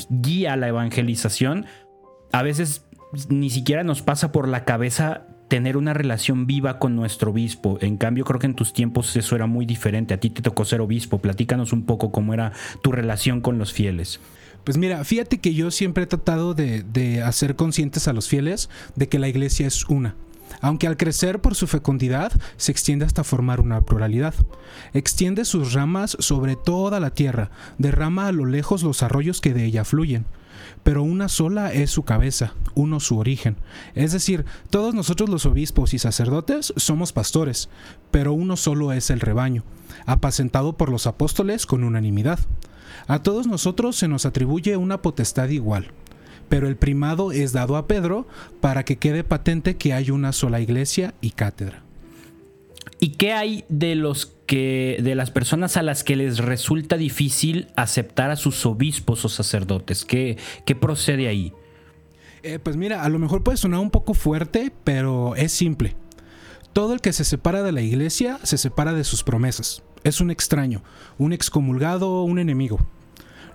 guía 0.09 0.55
la 0.55 0.67
evangelización, 0.67 1.65
a 2.31 2.41
veces 2.43 2.85
ni 3.29 3.49
siquiera 3.49 3.83
nos 3.83 4.01
pasa 4.01 4.31
por 4.31 4.47
la 4.47 4.65
cabeza 4.65 5.27
tener 5.47 5.77
una 5.77 5.93
relación 5.93 6.47
viva 6.47 6.79
con 6.79 6.95
nuestro 6.95 7.31
obispo. 7.31 7.77
En 7.81 7.97
cambio, 7.97 8.25
creo 8.25 8.39
que 8.39 8.47
en 8.47 8.55
tus 8.55 8.73
tiempos 8.73 9.15
eso 9.15 9.35
era 9.35 9.45
muy 9.45 9.65
diferente. 9.67 10.13
A 10.13 10.19
ti 10.19 10.31
te 10.31 10.41
tocó 10.41 10.65
ser 10.65 10.81
obispo. 10.81 11.19
Platícanos 11.19 11.73
un 11.73 11.85
poco 11.85 12.11
cómo 12.11 12.33
era 12.33 12.53
tu 12.81 12.91
relación 12.91 13.41
con 13.41 13.59
los 13.59 13.71
fieles. 13.71 14.19
Pues 14.63 14.77
mira, 14.77 15.03
fíjate 15.03 15.39
que 15.39 15.53
yo 15.53 15.71
siempre 15.71 16.05
he 16.05 16.07
tratado 16.07 16.53
de, 16.53 17.21
hacer 17.23 17.55
conscientes 17.55 18.07
a 18.07 18.13
los 18.13 18.27
fieles 18.29 18.69
de 18.95 19.09
que 19.09 19.19
la 19.19 19.27
iglesia 19.27 19.67
es 19.67 19.85
una. 19.85 20.15
Aunque 20.61 20.87
al 20.87 20.97
crecer 20.97 21.39
por 21.39 21.55
su 21.55 21.67
fecundidad 21.67 22.31
se 22.57 22.71
extiende 22.71 23.05
hasta 23.05 23.23
formar 23.23 23.61
una 23.61 23.81
pluralidad. 23.81 24.33
Extiende 24.93 25.45
sus 25.45 25.73
ramas 25.73 26.17
sobre 26.19 26.55
toda 26.55 26.99
la 26.99 27.11
tierra, 27.11 27.51
derrama 27.77 28.27
a 28.27 28.31
lo 28.31 28.45
lejos 28.45 28.83
los 28.83 29.03
arroyos 29.03 29.41
que 29.41 29.53
de 29.53 29.65
ella 29.65 29.85
fluyen. 29.85 30.25
Pero 30.83 31.03
una 31.03 31.29
sola 31.29 31.71
es 31.71 31.91
su 31.91 32.03
cabeza, 32.03 32.53
uno 32.75 32.99
su 32.99 33.17
origen. 33.17 33.55
Es 33.95 34.11
decir, 34.11 34.45
todos 34.69 34.93
nosotros 34.93 35.29
los 35.29 35.45
obispos 35.45 35.93
y 35.93 35.99
sacerdotes 35.99 36.73
somos 36.75 37.13
pastores, 37.13 37.69
pero 38.11 38.33
uno 38.33 38.57
solo 38.57 38.91
es 38.91 39.09
el 39.09 39.19
rebaño, 39.19 39.63
apacentado 40.05 40.73
por 40.73 40.89
los 40.89 41.07
apóstoles 41.07 41.65
con 41.65 41.83
unanimidad. 41.83 42.39
A 43.07 43.19
todos 43.19 43.47
nosotros 43.47 43.95
se 43.95 44.07
nos 44.07 44.25
atribuye 44.25 44.77
una 44.77 45.01
potestad 45.01 45.49
igual, 45.49 45.91
pero 46.53 46.67
el 46.67 46.75
primado 46.75 47.31
es 47.31 47.51
dado 47.51 47.77
a 47.77 47.87
Pedro 47.87 48.27
para 48.61 48.85
que 48.85 48.97
quede 48.97 49.23
patente 49.23 49.75
que 49.75 49.91
hay 49.91 50.11
una 50.11 50.31
sola 50.33 50.61
iglesia 50.61 51.15
y 51.19 51.31
cátedra. 51.31 51.81
¿Y 52.99 53.13
qué 53.13 53.33
hay 53.33 53.65
de 53.69 53.95
los 53.95 54.27
que 54.45 54.99
de 55.01 55.15
las 55.15 55.31
personas 55.31 55.77
a 55.77 55.81
las 55.81 56.03
que 56.03 56.15
les 56.15 56.37
resulta 56.37 56.95
difícil 56.95 57.69
aceptar 57.75 58.29
a 58.29 58.35
sus 58.35 58.67
obispos 58.67 59.25
o 59.25 59.29
sacerdotes? 59.29 60.05
¿Qué, 60.05 60.37
qué 60.63 60.75
procede 60.75 61.27
ahí? 61.27 61.53
Eh, 62.43 62.59
pues 62.61 62.77
mira, 62.77 63.01
a 63.01 63.09
lo 63.09 63.17
mejor 63.17 63.41
puede 63.41 63.57
sonar 63.57 63.79
un 63.79 63.89
poco 63.89 64.13
fuerte, 64.13 64.71
pero 64.83 65.35
es 65.35 65.51
simple. 65.53 65.95
Todo 66.71 66.93
el 66.93 67.01
que 67.01 67.13
se 67.13 67.25
separa 67.25 67.63
de 67.63 67.71
la 67.71 67.81
iglesia 67.81 68.37
se 68.43 68.59
separa 68.59 68.93
de 68.93 69.05
sus 69.05 69.23
promesas. 69.23 69.81
Es 70.03 70.21
un 70.21 70.29
extraño, 70.29 70.83
un 71.17 71.33
excomulgado, 71.33 72.21
un 72.21 72.37
enemigo. 72.37 72.77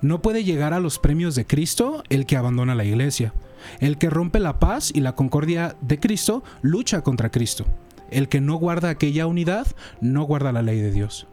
No 0.00 0.22
puede 0.22 0.44
llegar 0.44 0.74
a 0.74 0.80
los 0.80 0.98
premios 0.98 1.34
de 1.34 1.46
Cristo 1.46 2.02
el 2.08 2.26
que 2.26 2.36
abandona 2.36 2.74
la 2.74 2.84
iglesia. 2.84 3.32
El 3.80 3.98
que 3.98 4.10
rompe 4.10 4.38
la 4.38 4.58
paz 4.58 4.92
y 4.94 5.00
la 5.00 5.14
concordia 5.14 5.76
de 5.80 5.98
Cristo 5.98 6.44
lucha 6.62 7.02
contra 7.02 7.30
Cristo. 7.30 7.66
El 8.10 8.28
que 8.28 8.40
no 8.40 8.56
guarda 8.56 8.90
aquella 8.90 9.26
unidad 9.26 9.66
no 10.00 10.22
guarda 10.22 10.52
la 10.52 10.62
ley 10.62 10.80
de 10.80 10.92
Dios. 10.92 11.26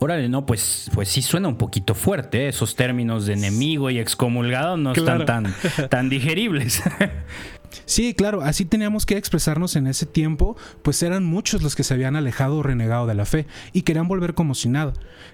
Órale, 0.00 0.28
no, 0.28 0.46
pues, 0.46 0.90
pues 0.94 1.08
sí 1.08 1.22
suena 1.22 1.48
un 1.48 1.56
poquito 1.56 1.94
fuerte. 1.94 2.44
¿eh? 2.44 2.48
Esos 2.48 2.76
términos 2.76 3.26
de 3.26 3.32
enemigo 3.32 3.90
y 3.90 3.98
excomulgado 3.98 4.76
no 4.76 4.92
están 4.92 5.26
tan, 5.26 5.54
tan 5.90 6.08
digeribles. 6.10 6.82
Sí, 7.84 8.14
claro, 8.14 8.42
así 8.42 8.64
teníamos 8.64 9.06
que 9.06 9.16
expresarnos 9.16 9.76
en 9.76 9.86
ese 9.86 10.06
tiempo, 10.06 10.56
pues 10.82 11.02
eran 11.02 11.24
muchos 11.24 11.62
los 11.62 11.76
que 11.76 11.84
se 11.84 11.94
habían 11.94 12.16
alejado 12.16 12.56
o 12.56 12.62
renegado 12.62 13.06
de 13.06 13.14
la 13.14 13.24
fe 13.24 13.46
y 13.72 13.82
querían 13.82 14.08
volver 14.08 14.34
como 14.34 14.54
si 14.54 14.68
nada. 14.68 14.92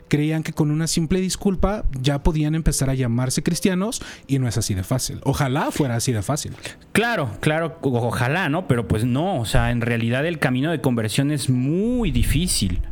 Creían 0.09 0.43
que 0.43 0.53
con 0.53 0.71
una 0.71 0.87
simple 0.87 1.21
disculpa 1.21 1.85
ya 2.00 2.23
podían 2.23 2.55
empezar 2.55 2.91
a 2.91 2.95
llamarse 2.95 3.43
cristianos 3.43 4.03
y 4.26 4.38
no 4.38 4.49
es 4.49 4.59
así 4.59 4.75
de 4.75 4.85
fácil. 4.85 5.21
Ojalá 5.25 5.71
fuera 5.71 5.97
así 5.97 6.12
de 6.12 6.23
fácil. 6.23 6.53
Claro, 6.93 7.31
claro, 7.41 7.79
ojalá, 7.83 8.49
¿no? 8.49 8.69
Pero 8.69 8.87
pues 8.87 9.05
no, 9.05 9.41
o 9.41 9.45
sea, 9.45 9.71
en 9.71 9.81
realidad 9.81 10.26
el 10.26 10.38
camino 10.38 10.71
de 10.71 10.81
conversión 10.81 11.31
es 11.31 11.49
muy 11.50 12.11
difícil. 12.11 12.83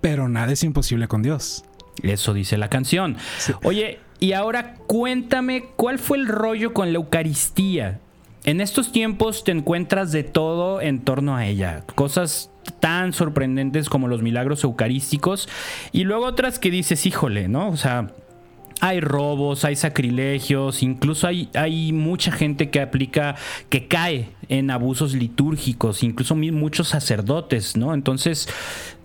Pero 0.00 0.28
nada 0.28 0.52
es 0.52 0.64
imposible 0.64 1.08
con 1.08 1.22
Dios. 1.22 1.64
Eso 2.02 2.34
dice 2.34 2.58
la 2.58 2.68
canción. 2.68 3.16
Oye, 3.62 4.00
y 4.18 4.32
ahora 4.32 4.74
cuéntame 4.86 5.64
cuál 5.76 5.98
fue 5.98 6.18
el 6.18 6.26
rollo 6.26 6.72
con 6.72 6.92
la 6.92 6.98
Eucaristía. 6.98 8.00
En 8.44 8.60
estos 8.60 8.90
tiempos 8.90 9.44
te 9.44 9.52
encuentras 9.52 10.10
de 10.10 10.24
todo 10.24 10.80
en 10.80 11.00
torno 11.00 11.36
a 11.36 11.46
ella. 11.46 11.84
Cosas 11.94 12.50
tan 12.80 13.12
sorprendentes 13.12 13.88
como 13.88 14.08
los 14.08 14.22
milagros 14.22 14.64
eucarísticos. 14.64 15.48
Y 15.92 16.04
luego 16.04 16.26
otras 16.26 16.58
que 16.58 16.70
dices, 16.70 17.06
híjole, 17.06 17.46
¿no? 17.46 17.68
O 17.68 17.76
sea, 17.76 18.10
hay 18.80 19.00
robos, 19.00 19.64
hay 19.64 19.76
sacrilegios, 19.76 20.82
incluso 20.82 21.28
hay, 21.28 21.50
hay 21.54 21.92
mucha 21.92 22.32
gente 22.32 22.68
que 22.70 22.80
aplica, 22.80 23.36
que 23.68 23.86
cae 23.86 24.30
en 24.48 24.72
abusos 24.72 25.14
litúrgicos, 25.14 26.02
incluso 26.02 26.34
muchos 26.34 26.88
sacerdotes, 26.88 27.76
¿no? 27.76 27.94
Entonces, 27.94 28.48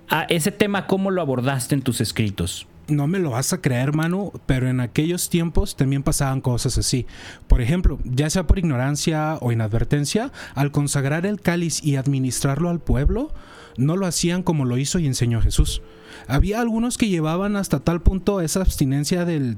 a 0.09 0.23
ese 0.23 0.51
tema, 0.51 0.87
¿cómo 0.87 1.11
lo 1.11 1.21
abordaste 1.21 1.75
en 1.75 1.83
tus 1.83 2.01
escritos? 2.01 2.65
No 2.87 3.07
me 3.07 3.19
lo 3.19 3.31
vas 3.31 3.53
a 3.53 3.61
creer, 3.61 3.93
mano, 3.93 4.31
pero 4.45 4.69
en 4.69 4.79
aquellos 4.79 5.29
tiempos 5.29 5.75
también 5.75 6.03
pasaban 6.03 6.41
cosas 6.41 6.77
así. 6.77 7.05
Por 7.47 7.61
ejemplo, 7.61 7.99
ya 8.03 8.29
sea 8.29 8.47
por 8.47 8.59
ignorancia 8.59 9.37
o 9.41 9.51
inadvertencia, 9.51 10.31
al 10.55 10.71
consagrar 10.71 11.25
el 11.25 11.41
cáliz 11.41 11.83
y 11.83 11.95
administrarlo 11.95 12.69
al 12.69 12.79
pueblo, 12.79 13.33
no 13.77 13.95
lo 13.95 14.05
hacían 14.05 14.43
como 14.43 14.65
lo 14.65 14.77
hizo 14.77 14.99
y 14.99 15.05
enseñó 15.05 15.41
Jesús. 15.41 15.81
Había 16.27 16.59
algunos 16.61 16.97
que 16.97 17.09
llevaban 17.09 17.55
hasta 17.55 17.79
tal 17.79 18.01
punto 18.01 18.41
esa 18.41 18.61
abstinencia 18.61 19.23
del, 19.23 19.55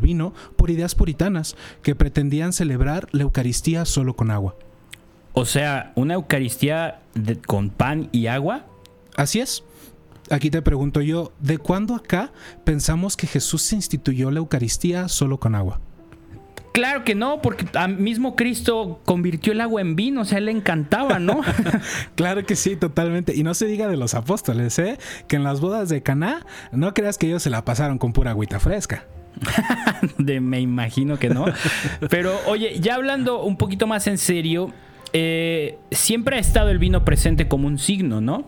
vino 0.00 0.32
por 0.56 0.70
ideas 0.70 0.94
puritanas, 0.94 1.56
que 1.82 1.94
pretendían 1.94 2.52
celebrar 2.52 3.08
la 3.12 3.22
Eucaristía 3.22 3.84
solo 3.84 4.14
con 4.14 4.30
agua. 4.30 4.56
O 5.34 5.44
sea, 5.44 5.92
una 5.94 6.14
Eucaristía 6.14 7.02
con 7.46 7.70
pan 7.70 8.08
y 8.10 8.26
agua. 8.26 8.66
Así 9.16 9.40
es. 9.40 9.64
Aquí 10.30 10.50
te 10.50 10.62
pregunto 10.62 11.00
yo, 11.00 11.32
¿de 11.40 11.58
cuándo 11.58 11.94
acá 11.94 12.32
pensamos 12.64 13.16
que 13.16 13.26
Jesús 13.26 13.62
se 13.62 13.76
instituyó 13.76 14.30
la 14.30 14.38
Eucaristía 14.38 15.08
solo 15.08 15.38
con 15.38 15.54
agua? 15.54 15.80
Claro 16.72 17.02
que 17.02 17.14
no, 17.16 17.42
porque 17.42 17.66
mismo 17.88 18.36
Cristo 18.36 19.00
convirtió 19.04 19.52
el 19.52 19.60
agua 19.60 19.80
en 19.80 19.96
vino, 19.96 20.20
o 20.20 20.24
sea, 20.24 20.38
él 20.38 20.44
le 20.44 20.52
encantaba, 20.52 21.18
¿no? 21.18 21.40
claro 22.14 22.46
que 22.46 22.54
sí, 22.54 22.76
totalmente. 22.76 23.34
Y 23.34 23.42
no 23.42 23.54
se 23.54 23.66
diga 23.66 23.88
de 23.88 23.96
los 23.96 24.14
apóstoles, 24.14 24.78
¿eh? 24.78 24.96
Que 25.26 25.36
en 25.36 25.42
las 25.42 25.60
bodas 25.60 25.88
de 25.88 26.02
Caná, 26.02 26.46
no 26.70 26.94
creas 26.94 27.18
que 27.18 27.26
ellos 27.26 27.42
se 27.42 27.50
la 27.50 27.64
pasaron 27.64 27.98
con 27.98 28.12
pura 28.12 28.30
agüita 28.30 28.60
fresca. 28.60 29.06
de, 30.18 30.40
me 30.40 30.60
imagino 30.60 31.18
que 31.18 31.30
no. 31.30 31.46
Pero 32.10 32.38
oye, 32.46 32.78
ya 32.80 32.94
hablando 32.94 33.42
un 33.42 33.56
poquito 33.56 33.88
más 33.88 34.06
en 34.06 34.18
serio, 34.18 34.72
eh, 35.12 35.78
siempre 35.90 36.36
ha 36.36 36.38
estado 36.38 36.70
el 36.70 36.78
vino 36.78 37.04
presente 37.04 37.48
como 37.48 37.66
un 37.66 37.78
signo, 37.78 38.20
¿no? 38.20 38.46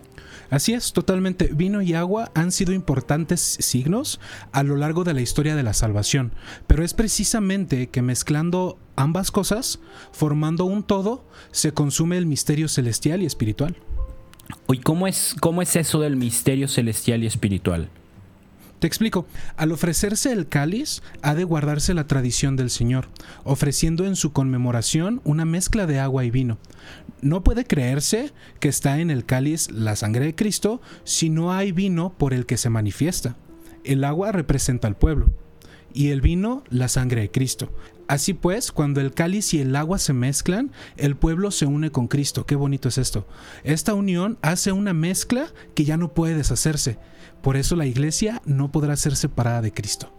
Así 0.51 0.73
es, 0.75 0.93
totalmente. 0.93 1.51
Vino 1.53 1.81
y 1.81 1.95
agua 1.95 2.33
han 2.35 2.51
sido 2.51 2.73
importantes 2.73 3.41
signos 3.41 4.21
a 4.53 4.63
lo 4.63 4.77
largo 4.77 5.05
de 5.05 5.15
la 5.15 5.21
historia 5.21 5.55
de 5.55 5.63
la 5.63 5.73
salvación, 5.73 6.33
pero 6.67 6.85
es 6.85 6.93
precisamente 6.93 7.89
que 7.89 8.03
mezclando 8.03 8.79
ambas 8.97 9.31
cosas, 9.31 9.79
formando 10.13 10.65
un 10.65 10.83
todo, 10.83 11.25
se 11.53 11.73
consume 11.73 12.19
el 12.19 12.27
misterio 12.27 12.69
celestial 12.69 13.23
y 13.23 13.27
espiritual. 13.27 13.77
¿Y 14.69 14.79
cómo 14.79 15.07
es, 15.07 15.37
cómo 15.41 15.63
es 15.63 15.77
eso 15.77 16.01
del 16.01 16.17
misterio 16.17 16.67
celestial 16.67 17.23
y 17.23 17.27
espiritual? 17.27 17.89
Te 18.81 18.87
explico. 18.87 19.27
Al 19.59 19.73
ofrecerse 19.73 20.33
el 20.33 20.49
cáliz, 20.49 21.03
ha 21.21 21.35
de 21.35 21.45
guardarse 21.45 21.93
la 21.93 22.07
tradición 22.07 22.57
del 22.57 22.71
Señor, 22.71 23.09
ofreciendo 23.45 24.07
en 24.07 24.17
su 24.17 24.33
conmemoración 24.33 25.21
una 25.23 25.45
mezcla 25.45 25.87
de 25.87 26.01
agua 26.01 26.25
y 26.25 26.31
vino. 26.31 26.57
No 27.21 27.45
puede 27.45 27.67
creerse 27.67 28.33
que 28.59 28.69
está 28.69 28.99
en 29.01 29.11
el 29.11 29.27
cáliz 29.27 29.71
la 29.71 29.97
sangre 29.97 30.25
de 30.25 30.35
Cristo 30.35 30.81
si 31.05 31.29
no 31.29 31.53
hay 31.53 31.73
vino 31.73 32.15
por 32.17 32.33
el 32.33 32.47
que 32.47 32.57
se 32.57 32.71
manifiesta. 32.71 33.37
El 33.85 34.03
agua 34.03 34.33
representa 34.33 34.89
al 34.89 34.97
pueblo 34.97 35.31
y 35.93 36.11
el 36.11 36.21
vino 36.21 36.65
la 36.71 36.89
sangre 36.89 37.23
de 37.23 37.31
Cristo. 37.31 37.73
Así 38.11 38.35
pues, 38.35 38.73
cuando 38.73 39.01
el 39.01 39.13
cáliz 39.13 39.55
y 39.55 39.61
el 39.61 39.77
agua 39.77 39.99
se 39.99 40.13
mezclan, 40.13 40.73
el 40.97 41.15
pueblo 41.15 41.53
se 41.53 41.67
une 41.67 41.91
con 41.91 42.09
Cristo. 42.09 42.45
Qué 42.45 42.57
bonito 42.57 42.89
es 42.89 42.99
esto. 42.99 43.25
Esta 43.63 43.95
unión 43.95 44.37
hace 44.43 44.73
una 44.73 44.93
mezcla 44.93 45.47
que 45.77 45.85
ya 45.85 45.97
no 45.97 46.13
puede 46.13 46.35
deshacerse. 46.35 46.99
Por 47.41 47.57
eso 47.57 47.77
la 47.77 47.87
iglesia 47.87 48.43
no 48.45 48.73
podrá 48.73 48.97
ser 48.97 49.15
separada 49.15 49.63
de 49.63 49.73
Cristo. 49.73 50.13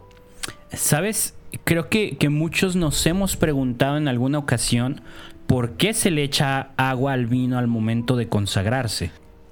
¿Sabes? 0.72 1.34
Creo 1.66 1.90
que, 1.90 2.16
que 2.18 2.30
muchos 2.30 2.78
nos 2.78 3.06
hemos 3.06 3.36
preguntado 3.36 3.98
en 3.98 4.08
alguna 4.08 4.38
ocasión 4.38 5.01
por 5.46 5.74
qué 5.74 5.94
se 5.94 6.12
le 6.12 6.24
echa 6.24 6.72
agua 6.78 7.12
al 7.12 7.28
vino 7.28 7.58
al 7.58 7.68
momento 7.68 8.16
de 8.16 8.30
consagrarse. 8.30 9.12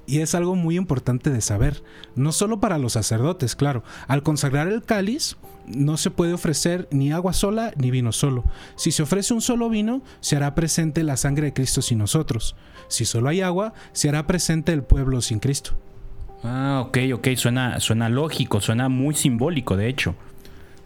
Y 0.09 0.21
es 0.21 0.33
algo 0.33 0.55
muy 0.55 0.75
importante 0.75 1.29
de 1.29 1.39
saber, 1.39 1.83
no 2.15 2.31
solo 2.31 2.59
para 2.59 2.79
los 2.79 2.93
sacerdotes, 2.93 3.55
claro. 3.55 3.83
Al 4.07 4.23
consagrar 4.23 4.67
el 4.67 4.81
cáliz, 4.81 5.37
no 5.67 5.97
se 5.97 6.09
puede 6.09 6.33
ofrecer 6.33 6.87
ni 6.89 7.11
agua 7.11 7.31
sola 7.31 7.73
ni 7.75 7.91
vino 7.91 8.11
solo. 8.11 8.43
Si 8.75 8.91
se 8.91 9.03
ofrece 9.03 9.35
un 9.35 9.41
solo 9.41 9.69
vino, 9.69 10.01
se 10.19 10.35
hará 10.35 10.55
presente 10.55 11.03
la 11.03 11.15
sangre 11.15 11.45
de 11.45 11.53
Cristo 11.53 11.83
sin 11.83 11.99
nosotros. 11.99 12.55
Si 12.87 13.05
solo 13.05 13.29
hay 13.29 13.41
agua, 13.41 13.75
se 13.91 14.09
hará 14.09 14.25
presente 14.25 14.73
el 14.73 14.81
pueblo 14.81 15.21
sin 15.21 15.37
Cristo. 15.37 15.77
Ah, 16.43 16.83
ok, 16.87 16.97
ok, 17.13 17.27
suena, 17.35 17.79
suena 17.79 18.09
lógico, 18.09 18.61
suena 18.61 18.89
muy 18.89 19.13
simbólico, 19.13 19.77
de 19.77 19.89
hecho. 19.89 20.15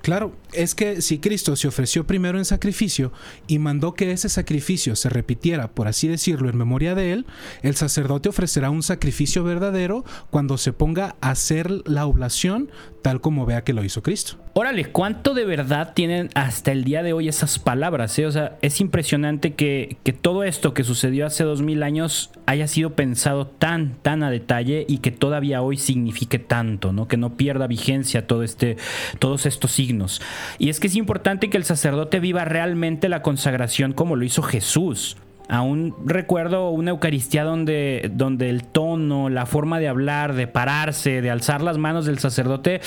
Claro, 0.03 0.36
es 0.51 0.75
que 0.75 1.01
si 1.01 1.19
Cristo 1.19 1.55
se 1.55 1.69
ofreció 1.69 2.05
primero 2.05 2.38
en 2.38 2.43
sacrificio 2.43 3.13
y 3.48 3.57
mandó 3.57 3.93
que 3.93 4.12
ese 4.12 4.27
sacrificio 4.27 4.98
se 4.98 5.07
repitiera, 5.07 5.72
por 5.72 5.88
así 5.88 6.10
decirlo, 6.10 6.50
en 6.50 6.57
memoria 6.57 6.93
de 6.93 7.13
él, 7.13 7.25
el 7.62 7.77
sacerdote 7.77 8.27
ofrecerá 8.27 8.69
un 8.69 8.83
sacrificio 8.83 9.45
verdadero 9.45 10.03
cuando 10.29 10.57
se 10.57 10.74
ponga 10.74 11.15
a 11.22 11.29
hacer 11.29 11.72
la 11.88 12.05
oblación 12.05 12.69
tal 13.01 13.22
como 13.22 13.45
vea 13.45 13.63
que 13.63 13.72
lo 13.72 13.86
hizo 13.86 14.03
Cristo. 14.03 14.43
Órale, 14.55 14.86
¿cuánto 14.86 15.33
de 15.33 15.45
verdad 15.45 15.93
tienen 15.95 16.29
hasta 16.36 16.72
el 16.72 16.83
día 16.83 17.01
de 17.01 17.12
hoy 17.12 17.27
esas 17.27 17.57
palabras? 17.57 18.19
Eh? 18.19 18.27
O 18.27 18.31
sea, 18.31 18.55
es 18.62 18.81
impresionante 18.81 19.55
que, 19.55 19.98
que, 20.03 20.13
todo 20.13 20.43
esto 20.43 20.75
que 20.75 20.83
sucedió 20.83 21.25
hace 21.25 21.43
dos 21.43 21.63
mil 21.63 21.81
años 21.81 22.29
haya 22.45 22.67
sido 22.67 22.91
pensado 22.91 23.48
tan, 23.48 23.95
tan 24.03 24.22
a 24.22 24.29
detalle 24.29 24.86
y 24.88 25.00
que 25.00 25.10
todavía 25.10 25.63
hoy 25.63 25.77
signifique 25.77 26.38
tanto, 26.38 26.93
¿no? 26.93 27.07
Que 27.07 27.17
no 27.17 27.36
pierda 27.36 27.65
vigencia 27.65 28.27
todo 28.27 28.43
este, 28.43 28.77
todos 29.17 29.48
estos 29.48 29.72
signos. 29.72 30.22
Y 30.60 30.69
es 30.69 30.79
que 30.79 30.86
es 30.86 30.95
importante 30.95 31.50
que 31.50 31.57
el 31.57 31.63
sacerdote 31.63 32.19
viva 32.19 32.45
realmente 32.45 33.10
la 33.10 33.24
consagración 33.24 33.91
como 33.91 34.15
lo 34.15 34.24
hizo 34.24 34.43
Jesús. 34.43 35.17
Aún 35.50 35.95
recuerdo 36.05 36.69
una 36.69 36.91
Eucaristía 36.91 37.43
donde, 37.43 38.12
donde 38.13 38.50
el 38.51 38.63
tono, 38.63 39.29
la 39.29 39.48
forma 39.48 39.79
de 39.79 39.88
hablar, 39.88 40.36
de 40.36 40.48
pararse, 40.48 41.22
de 41.22 41.31
alzar 41.31 41.62
las 41.62 41.77
manos 41.77 42.05
del 42.05 42.19
sacerdote, 42.19 42.81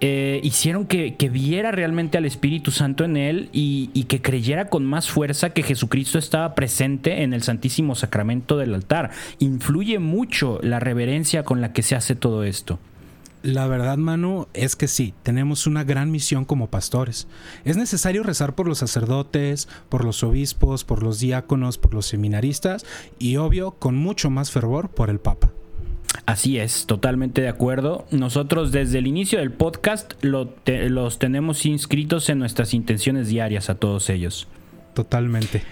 eh, 0.00 0.40
hicieron 0.42 0.86
que, 0.86 1.16
viera 1.32 1.70
realmente 1.70 2.18
al 2.18 2.24
Espíritu 2.24 2.70
Santo 2.70 3.04
en 3.04 3.16
él 3.16 3.48
y, 3.52 3.88
que 4.08 4.20
creyera 4.20 4.68
con 4.68 4.84
más 4.84 5.10
fuerza 5.10 5.50
que 5.50 5.62
Jesucristo 5.62 6.18
estaba 6.18 6.54
presente 6.54 7.22
en 7.22 7.32
el 7.32 7.42
Santísimo 7.42 7.94
Sacramento 7.94 8.58
del 8.58 8.74
altar. 8.74 9.10
Influye 9.38 9.98
mucho 9.98 10.58
la 10.62 10.80
reverencia 10.80 11.44
con 11.44 11.60
la 11.60 11.72
que 11.72 11.82
se 11.82 11.94
hace 11.94 12.14
todo 12.14 12.44
esto. 12.44 12.78
La 13.42 13.66
verdad, 13.66 13.96
Manu, 13.98 14.46
es 14.54 14.76
que 14.76 14.86
sí, 14.86 15.14
tenemos 15.22 15.66
una 15.66 15.82
gran 15.82 16.10
misión 16.10 16.44
como 16.44 16.70
pastores. 16.70 17.26
Es 17.64 17.76
necesario 17.76 18.22
rezar 18.22 18.54
por 18.54 18.68
los 18.68 18.78
sacerdotes, 18.78 19.68
por 19.88 20.04
los 20.04 20.22
obispos, 20.22 20.84
por 20.84 21.02
los 21.02 21.18
diáconos, 21.18 21.78
por 21.78 21.94
los 21.94 22.06
seminaristas 22.06 22.84
y, 23.18 23.36
obvio, 23.36 23.72
con 23.72 23.96
mucho 23.96 24.30
más 24.30 24.50
fervor 24.50 24.90
por 24.90 25.10
el 25.10 25.18
Papa. 25.18 25.51
Así 26.24 26.58
es, 26.58 26.86
totalmente 26.86 27.42
de 27.42 27.48
acuerdo. 27.48 28.06
Nosotros 28.10 28.70
desde 28.70 28.98
el 28.98 29.08
inicio 29.08 29.40
del 29.40 29.50
podcast 29.50 30.14
los 30.22 31.18
tenemos 31.18 31.66
inscritos 31.66 32.28
en 32.28 32.38
nuestras 32.38 32.74
intenciones 32.74 33.28
diarias 33.28 33.70
a 33.70 33.74
todos 33.74 34.08
ellos. 34.08 34.46
Totalmente. 34.94 35.62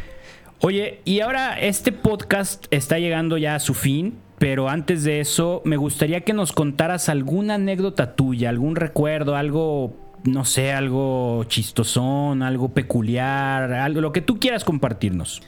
Oye, 0.61 1.01
y 1.05 1.21
ahora 1.21 1.59
este 1.59 1.93
podcast 1.93 2.67
está 2.71 2.99
llegando 2.99 3.39
ya 3.39 3.55
a 3.55 3.61
su 3.61 3.75
fin, 3.75 4.19
pero 4.39 4.69
antes 4.69 5.05
de 5.05 5.21
eso 5.21 5.63
me 5.65 5.77
gustaría 5.77 6.23
que 6.23 6.33
nos 6.33 6.53
contaras 6.53 7.09
alguna 7.09 7.55
anécdota 7.55 8.15
tuya, 8.17 8.49
algún 8.49 8.75
recuerdo, 8.75 9.37
algo, 9.37 9.97
no 10.25 10.45
sé, 10.45 10.73
algo 10.73 11.45
chistosón, 11.45 12.43
algo 12.43 12.75
peculiar, 12.75 13.73
algo, 13.73 14.01
lo 14.01 14.13
que 14.13 14.21
tú 14.21 14.41
quieras 14.41 14.65
compartirnos. 14.65 15.43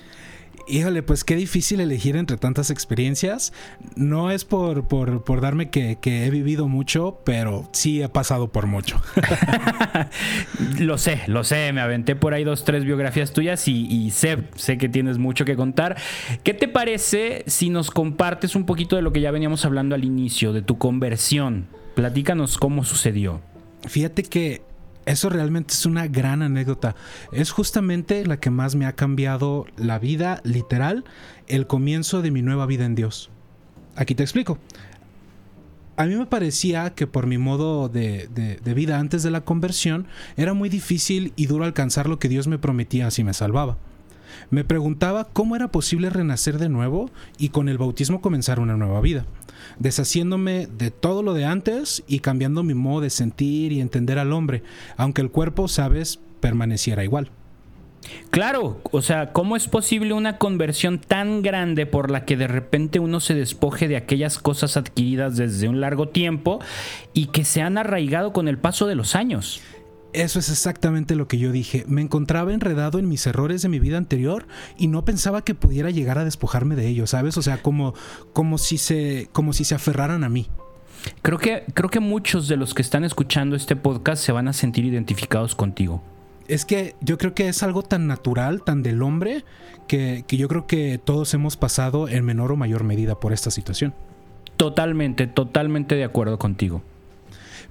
Híjole, 0.66 1.02
pues 1.02 1.25
qué 1.25 1.37
difícil 1.37 1.81
elegir 1.81 2.16
entre 2.16 2.37
tantas 2.37 2.71
experiencias. 2.71 3.52
No 3.97 4.31
es 4.31 4.45
por, 4.45 4.87
por, 4.87 5.40
darme 5.40 5.71
que, 5.71 5.99
he 6.02 6.31
vivido 6.31 6.69
mucho, 6.69 7.21
pero 7.25 7.69
sí 7.73 8.02
he 8.02 8.09
pasado 8.09 8.52
por 8.52 8.66
mucho. 8.66 9.00
lo 10.78 10.99
sé, 10.99 11.23
lo 11.26 11.45
sé. 11.45 11.73
Me 11.73 11.81
aventé 11.81 12.16
por 12.16 12.35
ahí 12.35 12.45
dos, 12.45 12.64
tres 12.64 12.85
biografías 12.85 13.33
tuyas 13.33 13.66
y, 13.69 13.87
y, 13.87 14.11
sé, 14.11 14.38
sé 14.57 14.78
que 14.78 14.88
tienes 14.88 15.19
mucho 15.19 15.45
que 15.45 15.57
contar. 15.57 15.97
¿Qué 16.42 16.54
te 16.54 16.69
parece 16.69 17.45
si 17.47 17.71
nos 17.71 17.90
compartes 17.90 18.54
un 18.54 18.66
poquito 18.66 18.97
de 18.97 19.02
lo 19.02 19.12
que 19.12 19.21
ya 19.21 19.31
veníamos 19.31 19.64
hablando 19.64 19.95
al 19.95 20.04
inicio, 20.04 20.52
de 20.52 20.62
tu 20.62 20.78
conversión? 20.78 21.66
Platícanos 21.95 22.57
cómo 22.59 22.85
sucedió. 22.85 23.40
Fíjate 23.88 24.23
que 24.23 24.62
eso 25.06 25.28
realmente 25.28 25.75
es 25.75 25.87
una 25.87 26.06
gran 26.06 26.42
anécdota. 26.42 26.94
Es 27.32 27.50
justamente 27.50 28.25
la 28.26 28.38
que 28.38 28.50
más 28.50 28.75
me 28.75 28.87
ha 28.87 28.94
cambiado 28.94 29.66
la 29.76 29.99
vida, 29.99 30.40
literal, 30.44 31.04
el 31.49 31.66
comienzo 31.66 32.23
de 32.23 32.30
mi 32.30 32.42
nueva 32.42 32.66
vida 32.66 32.85
en 32.85 32.94
Dios. 32.94 33.30
Aquí 33.97 34.14
te 34.14 34.23
explico. 34.23 34.59
A 35.97 36.06
mí 36.06 36.16
me 36.16 36.26
parecía 36.26 36.94
que 36.94 37.06
por 37.06 37.26
mi 37.26 37.37
modo 37.37 37.88
de, 37.88 38.28
de, 38.32 38.75
vida 38.75 38.99
antes 38.99 39.23
de 39.23 39.30
la 39.30 39.42
conversión 39.42 40.06
era 40.37 40.54
muy 40.54 40.68
difícil 40.68 41.32
y 41.37 41.47
duro 41.47 41.64
alcanzar 41.64 42.09
lo 42.09 42.18
que 42.18 42.30
Dios 42.30 42.49
me 42.49 42.59
prometía 42.59 43.11
si 43.11 43.25
me 43.25 43.35
salvaba. 43.35 43.76
Me 44.50 44.64
preguntaba 44.64 45.28
cómo 45.30 45.54
era 45.54 45.68
posible 45.68 46.09
renacer 46.09 46.59
de 46.59 46.71
nuevo 46.71 47.11
y 47.37 47.50
con 47.50 47.68
el 47.68 47.76
bautismo 47.76 48.23
comenzar 48.23 48.59
una 48.59 48.76
nueva 48.76 49.02
vida 49.02 49.26
deshaciéndome 49.78 50.66
de 50.66 50.90
todo 50.90 51.23
lo 51.23 51.35
de 51.35 51.45
antes 51.45 52.02
y 52.07 52.21
cambiando 52.21 52.62
mi 52.62 52.75
modo 52.75 53.02
de 53.02 53.11
sentir 53.11 53.73
y 53.73 53.81
entender 53.81 54.19
al 54.19 54.33
hombre, 54.33 54.62
aunque 54.97 55.23
el 55.23 55.31
cuerpo, 55.31 55.69
sabes, 55.69 56.21
permaneciera 56.40 57.04
igual. 57.04 57.31
Claro, 58.31 58.81
o 58.90 59.02
sea, 59.02 59.33
¿cómo 59.33 59.57
es 59.57 59.69
posible 59.69 60.12
una 60.12 60.38
conversión 60.38 60.99
tan 60.99 61.42
grande 61.42 61.87
por 61.87 62.11
la 62.11 62.25
que 62.25 62.37
de 62.37 62.49
repente 62.49 62.99
uno 62.99 63.21
se 63.21 63.35
despoje 63.35 63.88
de 63.88 63.97
aquellas 63.97 64.38
cosas 64.38 64.77
adquiridas 64.77 65.37
desde 65.37 65.68
un 65.68 65.81
largo 65.81 66.09
tiempo 66.09 66.59
y 67.12 67.27
que 67.27 67.44
se 67.44 67.62
han 67.62 67.79
arraigado 67.79 68.33
con 68.33 68.48
el 68.48 68.59
paso 68.59 68.87
de 68.87 68.94
los 68.94 69.14
años? 69.14 69.62
Eso 70.12 70.38
es 70.38 70.51
exactamente 70.51 71.16
lo 71.16 71.27
que 71.27 71.38
yo 71.38 71.53
dije. 71.53 71.85
Me 71.88 72.03
encontraba 72.03 72.53
enredado 72.53 72.98
en 72.98 73.09
mis 73.09 73.27
errores 73.27 73.62
de 73.62 73.70
mi 73.70 73.79
vida 73.79 73.96
anterior 73.96 74.46
y 74.77 74.88
no 74.88 75.05
pensaba 75.07 75.42
que 75.42 75.55
pudiera 75.55 75.90
llegar 75.90 76.18
a 76.18 76.25
despojarme 76.25 76.77
de 76.77 76.87
ellos, 76.87 77.11
¿sabes? 77.11 77.38
O 77.38 77.42
sea, 77.42 77.62
como, 77.62 77.94
como, 78.35 78.59
si, 78.59 78.77
se, 78.77 79.29
como 79.33 79.55
si 79.55 79.64
se 79.64 79.75
aferraran 79.75 80.22
a 80.22 80.29
mí. 80.29 80.48
Creo 81.22 81.38
que, 81.38 81.64
creo 81.72 81.88
que 81.88 82.01
muchos 82.01 82.46
de 82.46 82.57
los 82.57 82.75
que 82.75 82.83
están 82.83 83.05
escuchando 83.05 83.57
este 83.57 83.75
podcast 83.75 84.22
se 84.22 84.33
van 84.33 84.48
a 84.48 84.53
sentir 84.53 84.85
identificados 84.85 85.55
contigo. 85.55 86.03
Es 86.46 86.66
que 86.66 86.94
yo 87.01 87.16
creo 87.16 87.35
que 87.35 87.48
es 87.48 87.62
algo 87.62 87.83
tan 87.83 88.07
natural, 88.07 88.62
tan 88.62 88.83
del 88.83 89.03
hombre, 89.03 89.44
que, 89.88 90.25
que 90.27 90.37
yo 90.37 90.46
creo 90.46 90.66
que 90.66 91.01
todos 91.03 91.33
hemos 91.33 91.57
pasado 91.57 92.09
en 92.09 92.25
menor 92.25 92.53
o 92.53 92.57
mayor 92.57 92.85
medida 92.85 93.18
por 93.18 93.33
esta 93.33 93.51
situación. 93.51 93.94
Totalmente, 94.59 95.27
totalmente 95.27 95.94
de 95.94 96.05
acuerdo 96.05 96.38
contigo. 96.38 96.83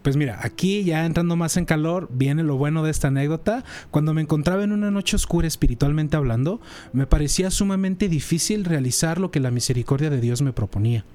Pues 0.01 0.17
mira, 0.17 0.39
aquí 0.41 0.83
ya 0.83 1.05
entrando 1.05 1.35
más 1.35 1.57
en 1.57 1.65
calor, 1.65 2.09
viene 2.11 2.41
lo 2.43 2.57
bueno 2.57 2.81
de 2.81 2.89
esta 2.89 3.09
anécdota. 3.09 3.63
Cuando 3.91 4.15
me 4.15 4.21
encontraba 4.21 4.63
en 4.63 4.71
una 4.71 4.89
noche 4.89 5.15
oscura 5.15 5.47
espiritualmente 5.47 6.17
hablando, 6.17 6.59
me 6.91 7.05
parecía 7.05 7.51
sumamente 7.51 8.09
difícil 8.09 8.65
realizar 8.65 9.19
lo 9.19 9.29
que 9.29 9.39
la 9.39 9.51
misericordia 9.51 10.09
de 10.09 10.19
Dios 10.19 10.41
me 10.41 10.53
proponía. 10.53 11.05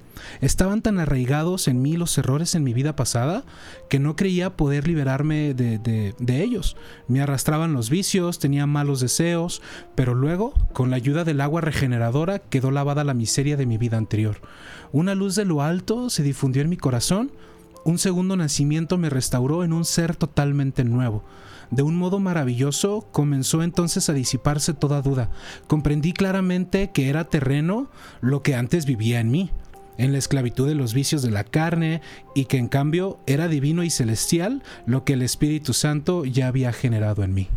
Estaban 0.41 0.81
tan 0.81 0.99
arraigados 0.99 1.67
en 1.67 1.81
mí 1.81 1.97
los 1.97 2.17
errores 2.17 2.55
en 2.55 2.63
mi 2.63 2.73
vida 2.73 2.95
pasada 2.95 3.43
que 3.89 3.99
no 3.99 4.15
creía 4.15 4.55
poder 4.55 4.87
liberarme 4.87 5.53
de, 5.53 5.77
de, 5.77 6.41
ellos. 6.41 6.75
Me 7.07 7.21
arrastraban 7.21 7.73
los 7.73 7.89
vicios, 7.89 8.39
tenía 8.39 8.65
malos 8.65 8.99
deseos, 8.99 9.61
pero 9.95 10.15
luego, 10.15 10.53
con 10.73 10.89
la 10.89 10.95
ayuda 10.95 11.23
del 11.23 11.41
agua 11.41 11.61
regeneradora, 11.61 12.39
quedó 12.39 12.71
lavada 12.71 13.03
la 13.03 13.13
miseria 13.13 13.57
de 13.57 13.65
mi 13.65 13.77
vida 13.77 13.97
anterior. 13.97 14.37
Una 14.91 15.13
luz 15.13 15.35
de 15.35 15.45
lo 15.45 15.61
alto 15.61 16.09
se 16.09 16.23
difundió 16.23 16.61
en 16.61 16.69
mi 16.69 16.77
corazón 16.77 17.31
un 17.87 17.99
segundo 17.99 18.35
nacimiento 18.35 18.97
me 18.97 19.09
restauró 19.09 19.63
en 19.63 19.71
un 19.71 19.85
ser 19.85 20.17
totalmente 20.17 20.83
nuevo. 20.83 21.23
De 21.71 21.83
un 21.83 21.95
modo 21.95 22.19
maravilloso 22.19 23.07
comenzó 23.13 23.63
entonces 23.63 24.09
a 24.09 24.13
disiparse 24.13 24.73
toda 24.73 25.01
duda. 25.01 25.29
Comprendí 25.67 26.11
claramente 26.11 26.91
que 26.91 27.07
era 27.07 27.23
terreno 27.23 27.89
lo 28.19 28.43
que 28.43 28.55
antes 28.55 28.85
vivía 28.85 29.21
en 29.21 29.31
mí, 29.31 29.51
en 29.97 30.11
la 30.11 30.17
esclavitud 30.17 30.67
de 30.67 30.75
los 30.75 30.93
vicios 30.93 31.21
de 31.21 31.31
la 31.31 31.45
carne, 31.45 32.01
y 32.35 32.45
que 32.45 32.57
en 32.57 32.67
cambio 32.67 33.19
era 33.25 33.47
divino 33.47 33.83
y 33.83 33.89
celestial 33.89 34.63
lo 34.85 35.05
que 35.05 35.13
el 35.13 35.21
Espíritu 35.21 35.71
Santo 35.71 36.25
ya 36.25 36.47
había 36.47 36.73
generado 36.73 37.23
en 37.23 37.33
mí. 37.33 37.47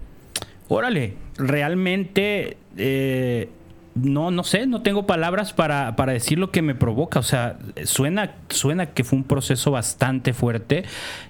Órale, 0.68 1.14
realmente 1.38 2.56
eh, 2.76 3.48
no, 4.02 4.30
no 4.30 4.44
sé, 4.44 4.66
no 4.66 4.82
tengo 4.82 5.06
palabras 5.06 5.52
para, 5.52 5.94
decir 6.06 6.38
lo 6.38 6.50
que 6.50 6.62
me 6.62 6.74
provoca. 6.74 7.18
O 7.18 7.22
sea, 7.22 7.58
suena, 7.84 8.34
suena 8.48 8.86
que 8.86 9.04
fue 9.04 9.18
un 9.18 9.24
proceso 9.24 9.70
bastante 9.70 10.32
fuerte 10.32 10.84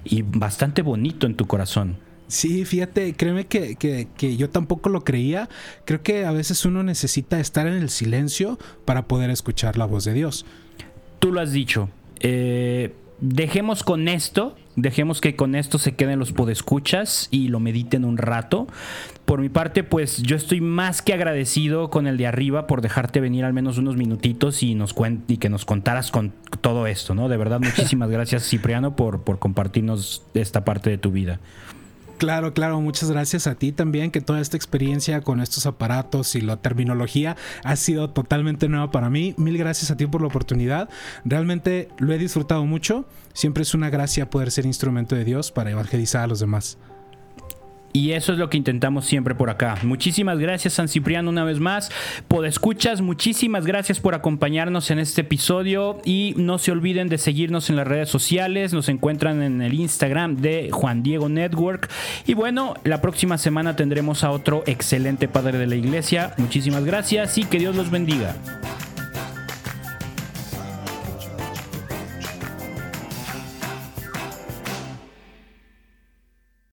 y 0.05 0.23
bastante 0.23 0.83
bonito 0.83 1.27
en 1.27 1.35
tu 1.35 1.47
corazón. 1.47 1.97
Sí, 2.29 2.65
fíjate, 2.65 3.15
créeme 3.15 3.47
que, 3.47 3.75
que, 3.77 4.37
yo 4.37 4.51
tampoco 4.51 4.89
lo 4.89 5.03
creía. 5.03 5.49
Creo 5.85 6.03
que 6.03 6.25
a 6.25 6.31
veces 6.31 6.65
uno 6.65 6.83
necesita 6.83 7.41
estar 7.41 7.67
en 7.67 7.75
el 7.75 7.91
silencio 7.91 8.59
para 8.85 9.07
poder 9.07 9.31
escuchar 9.31 9.77
la 9.77 9.85
voz 9.85 10.05
de 10.05 10.13
Dios. 10.13 10.47
Tú 11.19 11.33
lo 11.33 11.41
has 11.41 11.53
dicho. 11.53 11.89
Eh, 12.21 12.95
dejemos 13.21 13.83
con 13.83 14.09
esto, 14.09 14.57
dejemos 14.77 15.21
que 15.21 15.37
con 15.37 15.55
esto 15.55 15.79
se 15.79 15.93
queden 15.93 16.19
los 16.19 16.33
podescuchas 16.33 17.29
y 17.31 17.49
lo 17.49 17.61
mediten 17.61 18.05
un 18.05 18.19
rato. 18.19 18.67
Por 19.25 19.41
mi 19.41 19.49
parte, 19.49 19.85
pues 19.85 20.23
yo 20.23 20.37
estoy 20.37 20.61
más 20.61 21.03
que 21.03 21.13
agradecido 21.13 21.91
con 21.91 22.07
el 22.07 22.17
de 22.17 22.27
arriba 22.27 22.67
por 22.67 22.83
dejarte 22.83 23.21
venir 23.21 23.45
al 23.45 23.53
menos 23.53 23.79
unos 23.79 23.97
minutitos 23.97 24.63
y, 24.63 24.75
nos 24.75 24.95
y 25.29 25.37
que 25.37 25.49
nos 25.49 25.65
contaras 25.65 26.11
con 26.11 26.33
todo 26.61 26.87
esto, 26.87 27.15
¿no? 27.15 27.29
De 27.29 27.37
verdad, 27.37 27.61
muchísimas 27.61 28.11
gracias 28.11 28.49
Cipriano 28.49 28.97
por, 28.97 29.23
por 29.23 29.39
compartirnos 29.39 30.25
esta 30.35 30.65
parte 30.65 30.91
de 30.91 30.99
tu 30.99 31.13
vida. 31.13 31.41
Claro, 32.21 32.53
claro, 32.53 32.79
muchas 32.83 33.11
gracias 33.11 33.47
a 33.47 33.55
ti 33.55 33.73
también, 33.73 34.11
que 34.11 34.21
toda 34.21 34.43
esta 34.43 34.55
experiencia 34.55 35.23
con 35.23 35.41
estos 35.41 35.65
aparatos 35.65 36.35
y 36.35 36.43
la 36.43 36.59
terminología 36.59 37.35
ha 37.65 37.77
sido 37.77 38.11
totalmente 38.11 38.69
nueva 38.69 38.91
para 38.91 39.09
mí. 39.09 39.35
Mil 39.39 39.57
gracias 39.57 39.91
a 39.91 39.97
ti 39.97 40.07
por 40.07 40.21
la 40.21 40.27
oportunidad. 40.27 40.91
Realmente 41.25 41.89
lo 41.97 42.13
he 42.13 42.19
disfrutado 42.19 42.67
mucho. 42.67 43.07
Siempre 43.33 43.63
es 43.63 43.73
una 43.73 43.89
gracia 43.89 44.29
poder 44.29 44.51
ser 44.51 44.67
instrumento 44.67 45.17
de 45.17 45.25
Dios 45.25 45.51
para 45.51 45.71
evangelizar 45.71 46.25
a 46.25 46.27
los 46.27 46.41
demás. 46.41 46.77
Y 47.93 48.13
eso 48.13 48.33
es 48.33 48.39
lo 48.39 48.49
que 48.51 48.57
intentamos 48.57 49.05
siempre 49.05 49.35
por 49.35 49.51
acá. 49.51 49.77
Muchísimas 49.83 50.39
gracias, 50.39 50.75
San 50.75 50.89
Cipriano, 50.89 51.31
una 51.31 51.45
vez 51.45 51.59
más. 51.59 51.91
Podescuchas, 52.29 53.01
muchísimas 53.01 53.67
gracias 53.67 53.99
por 53.99 54.15
acompañarnos 54.15 54.91
en 54.91 55.01
este 55.01 55.23
episodio. 55.23 55.99
Y 56.05 56.35
no 56.37 56.59
se 56.59 56.71
olviden 56.71 57.09
de 57.09 57.19
seguirnos 57.19 57.69
en 57.69 57.77
las 57.77 57.87
redes 57.87 58.09
sociales. 58.09 58.73
Nos 58.73 58.89
encuentran 58.89 59.43
en 59.43 59.61
el 59.61 59.75
Instagram 59.75 60.37
de 60.37 60.71
Juan 60.73 61.03
Diego 61.03 61.29
Network. 61.29 61.91
Y 62.27 62.35
bueno, 62.35 62.75
la 62.85 63.01
próxima 63.01 63.39
semana 63.39 63.75
tendremos 63.77 64.23
a 64.23 64.31
otro 64.31 64.63
excelente 64.67 65.27
padre 65.27 65.59
de 65.59 65.67
la 65.67 65.77
iglesia. 65.77 66.35
Muchísimas 66.39 66.85
gracias 66.85 67.39
y 67.39 67.45
que 67.45 67.59
Dios 67.59 67.75
los 67.75 67.91
bendiga. 67.91 68.37